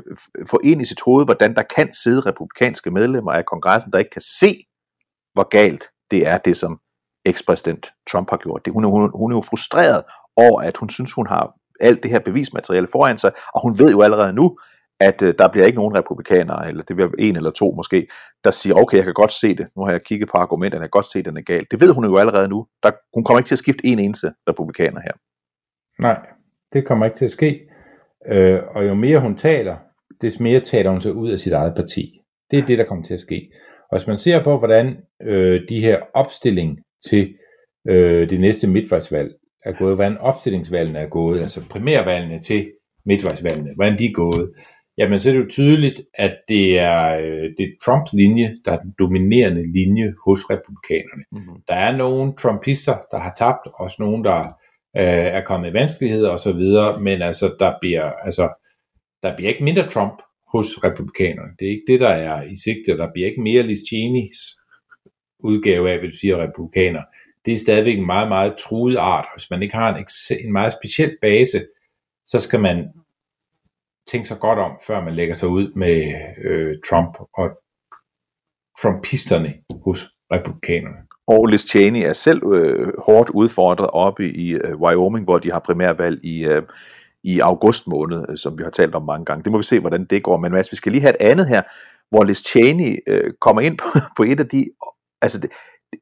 [0.51, 4.11] få ind i sit hoved, hvordan der kan sidde republikanske medlemmer af kongressen, der ikke
[4.11, 4.66] kan se,
[5.34, 6.78] hvor galt det er, det som
[7.24, 8.64] ekspræsident Trump har gjort.
[8.64, 10.03] Det, hun, hun, hun er jo frustreret
[10.36, 13.90] over, at hun synes, hun har alt det her bevismateriale foran sig, og hun ved
[13.90, 14.58] jo allerede nu,
[15.00, 18.06] at øh, der bliver ikke nogen republikanere, eller det bliver en eller to måske,
[18.44, 20.90] der siger, okay, jeg kan godt se det, nu har jeg kigget på argumenterne, jeg
[20.90, 21.70] kan godt se, at den er galt.
[21.70, 22.66] Det ved hun jo allerede nu.
[22.82, 25.12] Der, hun kommer ikke til at skifte en eneste republikaner her.
[26.02, 26.18] Nej,
[26.72, 27.60] det kommer ikke til at ske.
[28.26, 29.76] Øh, og jo mere hun taler,
[30.22, 32.20] des mere taler hun sig ud af sit eget parti.
[32.50, 33.52] Det er det, der kommer til at ske.
[33.90, 36.78] Og hvis man ser på, hvordan øh, de her opstilling
[37.10, 37.34] til
[37.88, 39.34] øh, det næste midtvejsvalg
[39.64, 42.72] er gået, hvordan opstillingsvalgene er gået, altså primærvalgene til
[43.06, 44.52] midtvejsvalgene, hvordan de er gået,
[44.98, 48.72] jamen så er det jo tydeligt, at det er, øh, det er Trumps linje, der
[48.72, 51.24] er den dominerende linje hos republikanerne.
[51.32, 51.62] Mhm.
[51.68, 54.40] Der er nogle trumpister, der har tabt, også nogle, der
[54.96, 56.62] øh, er kommet i vanskeligheder osv.,
[57.00, 58.48] men altså, der bliver, altså,
[59.22, 61.52] der bliver ikke mindre Trump hos republikanerne.
[61.58, 62.98] Det er ikke det, der er i sigte.
[62.98, 64.58] Der bliver ikke mere Liz Cheney's
[65.38, 67.02] udgave af, hvad du siger, republikaner.
[67.45, 69.26] Det er stadigvæk en meget, meget truet art.
[69.34, 70.07] Hvis man ikke har en,
[70.45, 71.66] en meget speciel base,
[72.26, 72.88] så skal man
[74.11, 76.14] tænke sig godt om, før man lægger sig ud med
[76.45, 77.51] øh, Trump og
[78.82, 80.97] Trumpisterne hos republikanerne.
[81.26, 85.59] Og Liz Cheney er selv øh, hårdt udfordret oppe i øh, Wyoming, hvor de har
[85.59, 86.62] primærvalg i, øh,
[87.22, 89.45] i august måned, øh, som vi har talt om mange gange.
[89.45, 90.36] Det må vi se, hvordan det går.
[90.36, 91.62] Men Mads, vi skal lige have et andet her,
[92.11, 93.84] hvor Liz Cheney øh, kommer ind på,
[94.16, 94.64] på et af de,
[95.22, 95.51] altså det,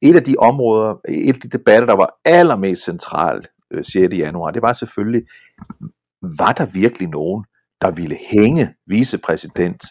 [0.03, 4.14] et af de områder, et af de debatter, der var allermest centralt øh, 6.
[4.14, 5.22] januar, det var selvfølgelig,
[6.38, 7.45] var der virkelig nogen,
[7.80, 9.84] der ville hænge vicepræsident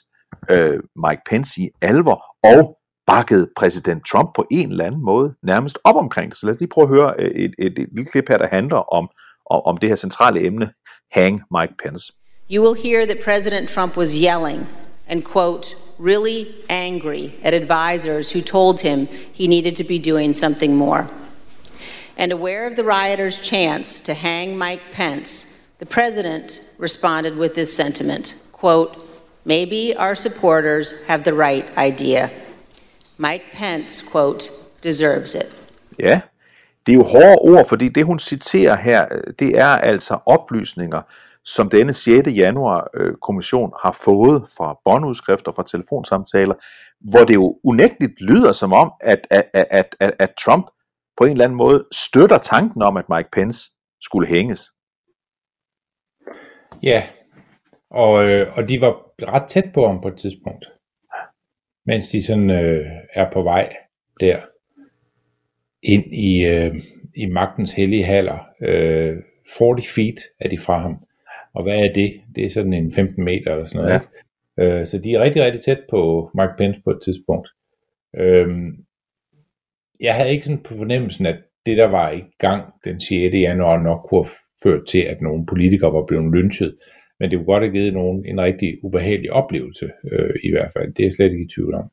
[0.50, 2.78] øh, Mike Pence i alvor, og
[3.08, 6.38] bakkede præsident Trump på en eller anden måde nærmest op omkring det.
[6.40, 8.48] Så lad os lige prøve at høre øh, et, et, et lille klip her, der
[8.48, 9.10] handler om,
[9.50, 10.70] om, om det her centrale emne,
[11.12, 12.14] hang Mike Pence.
[12.52, 14.68] You will hear that President Trump was yelling
[15.10, 20.76] and, quote, really angry at advisors who told him he needed to be doing something
[20.76, 21.10] more.
[22.18, 27.76] And aware of the rioters' chance to hang Mike Pence, the president responded with this
[27.76, 28.96] sentiment, quote,
[29.46, 32.30] maybe our supporters have the right idea.
[33.18, 34.52] Mike Pence, quote,
[34.82, 35.56] deserves it.
[36.00, 36.22] Ja,
[36.86, 39.06] det er jo hårde ord, fordi det hun citerer her,
[39.40, 41.02] det er altså oplysninger,
[41.56, 42.28] som denne 6.
[42.28, 46.56] januar øh, kommission har fået fra båndudskrifter, fra telefonsamtaler,
[47.00, 50.66] hvor det jo unægteligt lyder som om, at, at, at, at, at Trump
[51.18, 53.60] på en eller anden måde støtter tanken om, at Mike Pence
[54.02, 54.62] skulle hænges.
[56.84, 57.04] Ja,
[57.90, 58.94] og, øh, og de var
[59.34, 60.66] ret tæt på ham på et tidspunkt,
[61.86, 63.76] mens de sådan øh, er på vej
[64.20, 64.40] der
[65.84, 66.76] ind i, øh,
[67.16, 68.40] i magtens hellige haller.
[68.62, 69.18] Øh,
[69.58, 71.04] 40 feet er de fra ham.
[71.54, 72.22] Og hvad er det?
[72.36, 74.02] Det er sådan en 15 meter eller sådan noget.
[74.58, 74.80] Ja.
[74.80, 77.50] Øh, så de er rigtig, rigtig tæt på Mike Pence på et tidspunkt.
[78.18, 78.86] Øhm,
[80.00, 83.34] jeg havde ikke sådan på fornemmelsen, at det, der var i gang den 6.
[83.34, 84.34] januar, nok kunne have
[84.64, 86.76] ført til, at nogle politikere var blevet lynchet.
[87.20, 90.94] Men det kunne godt have givet nogen en rigtig ubehagelig oplevelse, øh, i hvert fald.
[90.94, 91.92] Det er jeg slet ikke i tvivl om.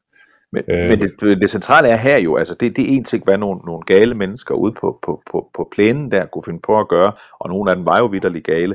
[0.53, 3.25] Men, øh, men det, det centrale er her jo, altså det, det er en ting,
[3.25, 6.81] hvad nogle, nogle gale mennesker ude på, på, på, på plænen der kunne finde på
[6.81, 8.75] at gøre, og nogle af dem var jo vidderligt gale.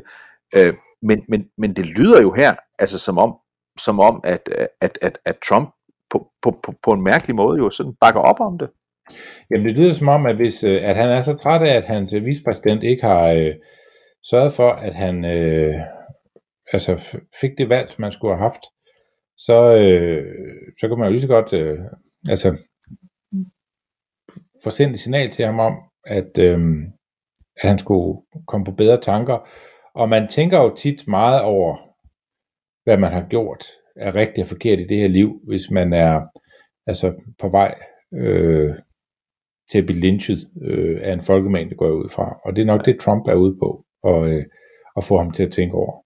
[0.55, 3.37] Øh, men, men, men det lyder jo her, altså som om,
[3.79, 4.49] som om at,
[4.81, 5.69] at, at, at Trump
[6.09, 8.69] på, på, på, på en mærkelig måde jo sådan bakker op om det.
[9.51, 11.85] Jamen det lyder som om, at, hvis, øh, at han er så træt af, at
[11.85, 13.55] hans øh, vicepræsident ikke har øh,
[14.23, 15.75] sørget for, at han øh,
[16.73, 18.61] altså fik det valg, som man skulle have haft,
[19.37, 20.25] så, øh,
[20.79, 21.79] så kan man jo lige så godt øh,
[22.29, 22.57] altså,
[24.63, 25.73] få sendt et signal til ham om,
[26.05, 26.59] at, øh,
[27.57, 29.49] at han skulle komme på bedre tanker.
[29.95, 31.77] Og man tænker jo tit meget over,
[32.83, 33.65] hvad man har gjort
[33.95, 36.21] er rigtigt og forkert i det her liv, hvis man er
[36.87, 37.75] altså på vej
[38.13, 38.75] øh,
[39.71, 42.37] til at blive lynchet øh, af en folkemand, der går ud fra.
[42.45, 44.45] Og det er nok det, Trump er ude på, og, øh,
[44.97, 46.01] at få ham til at tænke over.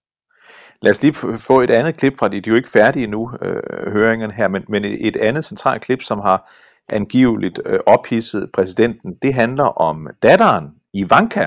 [0.82, 1.14] Lad os lige
[1.48, 2.44] få et andet klip fra det.
[2.44, 5.82] de er jo ikke færdige nu, øh, høringerne her, men, men et, et andet centralt
[5.82, 6.52] klip, som har
[6.88, 10.64] angiveligt øh, ophidset præsidenten, det handler om datteren
[10.94, 11.46] Ivanka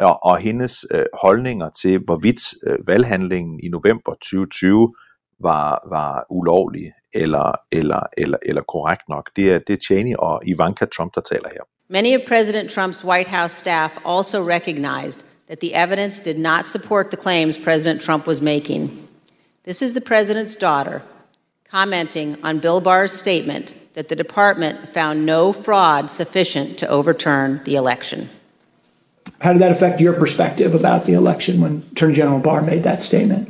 [0.00, 4.94] og, og hendes øh, holdninger til, hvorvidt øh, valghandlingen i november 2020
[5.40, 9.30] var, var ulovlig eller, eller, eller, eller korrekt nok.
[9.36, 11.62] Det er, det er Cheney og Ivanka Trump, der taler her.
[11.88, 17.10] Many of President Trump's White House staff also recognized that the evidence did not support
[17.10, 19.08] the claims President Trump was making.
[19.64, 21.00] This is the president's daughter
[21.70, 27.76] commenting on Bill Barr's statement that the department found no fraud sufficient to overturn the
[27.76, 28.28] election.
[29.40, 33.02] How did that affect your perspective about the election when Attorney General Barr made that
[33.02, 33.48] statement?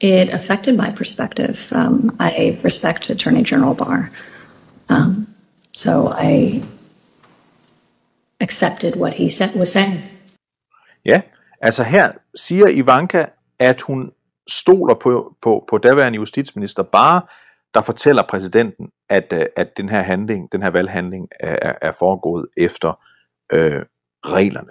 [0.00, 1.56] It affected my perspective.
[1.72, 4.10] Um, I respect Attorney General Barr.
[4.88, 5.26] Um,
[5.72, 6.62] so I
[8.40, 10.00] accepted what he said, was saying.
[11.04, 11.20] Ja,
[11.60, 13.24] altså her siger Ivanka,
[13.58, 14.10] at hun
[14.48, 17.20] stoler på, på, på daværende justitsminister bare,
[17.74, 21.92] der fortæller præsidenten, at, øh, at den her handling, den her valghandling er, er- er
[21.98, 23.00] foregået efter
[23.52, 23.82] øh,
[24.26, 24.70] reglerne.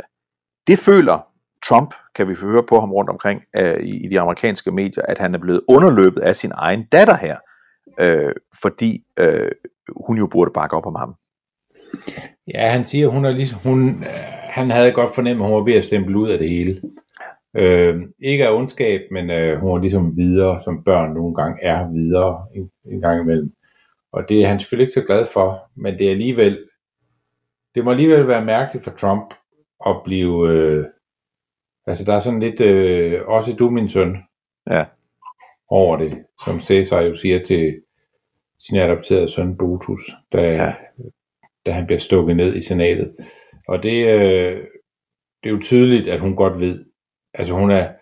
[0.67, 1.27] Det føler
[1.67, 5.03] Trump, kan vi få høre på ham rundt omkring øh, i, i de amerikanske medier,
[5.07, 7.37] at han er blevet underløbet af sin egen datter her,
[7.99, 9.51] øh, fordi øh,
[10.07, 11.15] hun jo burde bakke op om ham.
[12.47, 14.09] Ja, han siger, hun er ligesom, hun, øh,
[14.49, 16.81] han havde godt fornemt, at hun var ved at stemple ud af det hele.
[17.53, 21.91] Øh, ikke af ondskab, men øh, hun var ligesom videre, som børn nogle gange er
[21.91, 23.53] videre en, en gang imellem.
[24.11, 26.59] Og det er han selvfølgelig ikke så glad for, men det er alligevel,
[27.75, 29.33] det må alligevel være mærkeligt for Trump
[29.85, 30.85] at blive, øh,
[31.87, 34.17] altså der er sådan lidt, øh, også du min søn,
[34.69, 34.85] Ja.
[35.69, 37.81] over det, som Cæsar jo siger til
[38.59, 40.01] sin adopterede søn Brutus,
[40.31, 40.73] da, ja.
[41.65, 43.15] da han bliver stukket ned i senatet.
[43.67, 44.67] Og det, øh,
[45.43, 46.85] det er jo tydeligt, at hun godt ved,
[47.33, 47.93] altså hun er,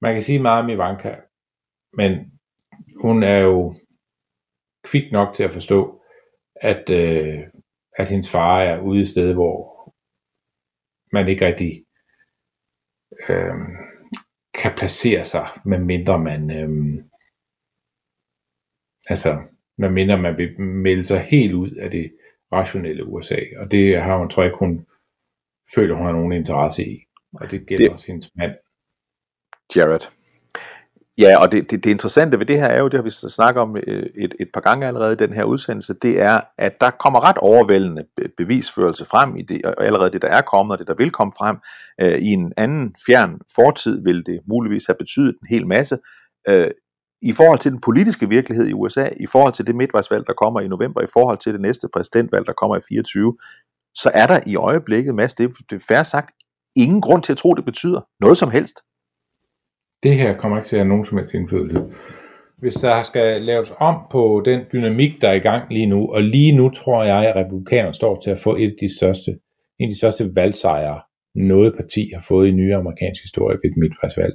[0.00, 1.14] man kan sige meget om Ivanka,
[1.92, 2.32] men
[3.02, 3.74] hun er jo
[4.84, 6.02] kvik nok til at forstå,
[6.54, 7.38] at, øh,
[7.96, 9.75] at hendes far er ude i sted, hvor
[11.16, 11.84] man ikke rigtig
[13.28, 13.54] øh,
[14.54, 17.04] kan placere sig, medmindre man øh,
[19.06, 19.42] altså,
[19.78, 22.16] medmindre man vil melde sig helt ud af det
[22.52, 24.86] rationelle USA, og det har hun, tror jeg ikke, hun
[25.74, 28.52] føler, hun har nogen interesse i, og det gælder Det- også hendes mand.
[29.76, 30.00] Jared.
[31.18, 33.62] Ja, og det, det, det interessante ved det her er jo, det har vi snakket
[33.62, 36.90] om øh, et, et par gange allerede i den her udsendelse, det er, at der
[36.90, 38.04] kommer ret overvældende
[38.36, 41.32] bevisførelse frem i det, og allerede det, der er kommet, og det, der vil komme
[41.38, 41.56] frem.
[42.00, 45.98] Øh, I en anden fjern fortid vil det muligvis have betydet en hel masse.
[46.48, 46.70] Øh,
[47.22, 50.60] I forhold til den politiske virkelighed i USA, i forhold til det midtvejsvalg, der kommer
[50.60, 53.36] i november, i forhold til det næste præsidentvalg, der kommer i 24,
[53.94, 56.30] så er der i øjeblikket, Mads, det, det er færre sagt,
[56.76, 58.76] ingen grund til at tro, det betyder noget som helst.
[60.06, 61.84] Det her kommer ikke til at have nogen som helst indflydelse.
[62.58, 66.22] Hvis der skal laves om på den dynamik, der er i gang lige nu, og
[66.22, 69.30] lige nu tror jeg, at republikanerne står til at få et af de største,
[69.78, 71.00] en af de største valgsejre,
[71.34, 74.34] noget parti har fået i nyere amerikansk historie ved et midtvejsvalg.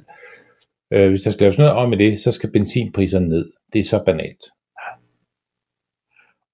[0.92, 3.50] Øh, hvis der skal laves noget om i det, så skal benzinpriserne ned.
[3.72, 4.44] Det er så banalt.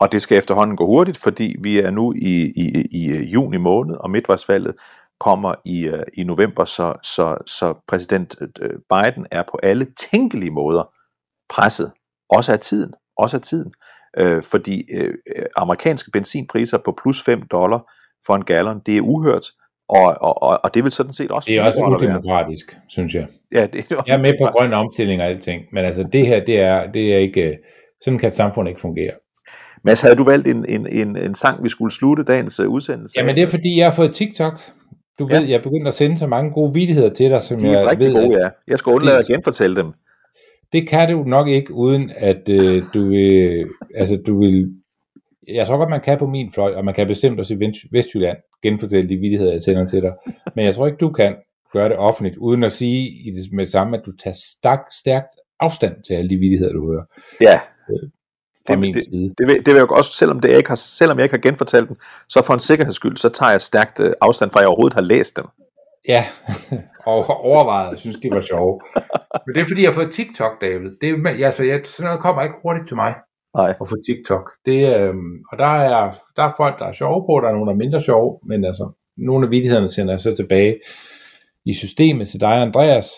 [0.00, 3.96] Og det skal efterhånden gå hurtigt, fordi vi er nu i, i, i juni måned,
[3.96, 4.74] og midtvejsvalget
[5.20, 10.50] kommer i, øh, i november, så, så, så præsident øh, Biden er på alle tænkelige
[10.50, 10.94] måder
[11.48, 11.92] presset,
[12.30, 13.72] også af tiden, også af tiden,
[14.18, 17.92] øh, fordi øh, øh, amerikanske benzinpriser på plus 5 dollar
[18.26, 19.44] for en gallon, det er uhørt,
[19.88, 21.46] og, og, og, og det vil sådan set også...
[21.46, 22.10] Det er også at være.
[22.10, 23.26] udemokratisk, synes jeg.
[23.52, 26.44] Ja, det er Jeg er med på grøn omstilling og alting, men altså det her,
[26.44, 27.56] det er, det er ikke, øh,
[28.04, 29.12] sådan kan et samfund ikke fungere.
[29.84, 33.14] Mads, havde du valgt en, en, en, en sang, vi skulle slutte dagens udsendelse?
[33.16, 34.60] Jamen det er fordi, jeg har fået TikTok.
[35.18, 35.38] Du Ja.
[35.40, 37.78] ved, jeg er begyndt at sende så mange gode vidigheder til dig, som De er
[37.78, 38.48] jeg rigtig ved, gode, ja.
[38.68, 39.92] Jeg skal undlade Det- at genfortælle dem.
[40.72, 44.72] Det kan du nok ikke, uden at øh, du vil, altså du vil,
[45.48, 47.86] jeg tror godt, man kan på min fløj, og man kan bestemt også i Vest-
[47.92, 50.12] Vestjylland genfortælle de vidigheder, jeg sender til dig.
[50.56, 51.34] Men jeg tror ikke, du kan
[51.72, 54.80] gøre det offentligt, uden at sige i det med det samme, at du tager stak,
[55.00, 55.26] stærkt
[55.60, 57.04] afstand til alle de vidigheder, du hører
[57.40, 57.60] Ja,
[58.68, 59.34] fra det, min det, side.
[59.38, 61.36] det, vil, det vil jeg jo også, selvom, det jeg ikke har, selvom jeg ikke
[61.36, 61.96] har genfortalt dem,
[62.28, 64.94] så for en sikkerheds skyld, så tager jeg stærkt øh, afstand fra, at jeg overhovedet
[64.94, 65.44] har læst dem.
[66.08, 66.24] Ja,
[67.06, 68.80] og overvejet, jeg synes, de var sjove.
[69.46, 70.90] Men det er fordi, jeg har fået TikTok, David.
[71.00, 73.14] Det er, altså, jeg, sådan noget kommer ikke hurtigt til mig.
[73.56, 73.70] Nej.
[73.80, 74.50] At få TikTok.
[74.66, 77.66] Det, øhm, og der er, der er folk, der er sjove på, der er nogle,
[77.66, 80.80] der er mindre sjove, men altså, nogle af vidighederne sender jeg så tilbage
[81.66, 83.08] i systemet til dig, Andreas.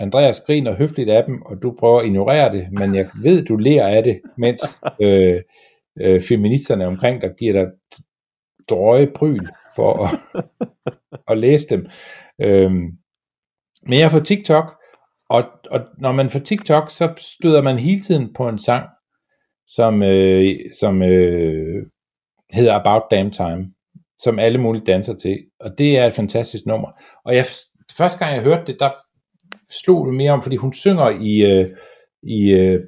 [0.00, 3.56] Andreas griner høfligt af dem, og du prøver at ignorere det, men jeg ved, du
[3.56, 5.42] lærer af det, mens øh,
[6.00, 7.66] øh, feministerne omkring dig giver dig
[8.68, 10.42] drøje pryl for at,
[11.28, 11.86] at læse dem.
[12.40, 12.88] Øhm,
[13.82, 14.76] men jeg får TikTok,
[15.28, 18.88] og, og når man får TikTok, så støder man hele tiden på en sang,
[19.68, 21.86] som, øh, som øh,
[22.52, 23.72] hedder About Damn Time,
[24.18, 26.88] som alle mulige danser til, og det er et fantastisk nummer.
[27.24, 27.44] Og jeg,
[27.96, 28.90] første gang jeg hørte det, der
[29.70, 31.68] slog det mere om, fordi hun synger i, øh,
[32.22, 32.80] i, øh,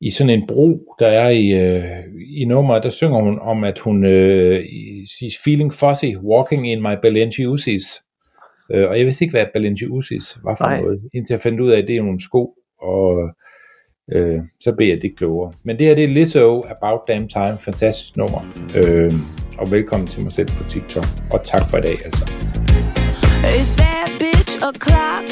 [0.00, 1.84] i sådan en bro, der er i, øh,
[2.36, 4.64] i nummeret, der synger hun om, at hun øh,
[5.06, 8.02] she's feeling fuzzy, walking in my Balenciusis.
[8.72, 10.80] Øh, og jeg vidste ikke, hvad Balenciusis var for Nej.
[10.80, 13.30] noget, indtil jeg fandt ud af, at det er nogle sko, og
[14.12, 15.52] øh, så blev jeg det klogere.
[15.64, 18.40] Men det her, det er Lizzo, About Damn Time, fantastisk nummer.
[18.76, 19.12] Øh,
[19.58, 22.24] og velkommen til mig selv på TikTok, og tak for i dag altså.
[23.56, 25.31] It's that bitch o'clock,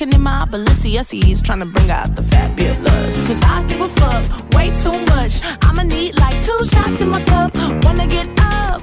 [0.00, 3.26] Walking in my Balenciennes, trying to bring out the fabulous.
[3.26, 5.40] Cause I give a fuck way too much.
[5.62, 7.54] I'ma need like two shots in my cup.
[7.84, 8.82] Wanna get up,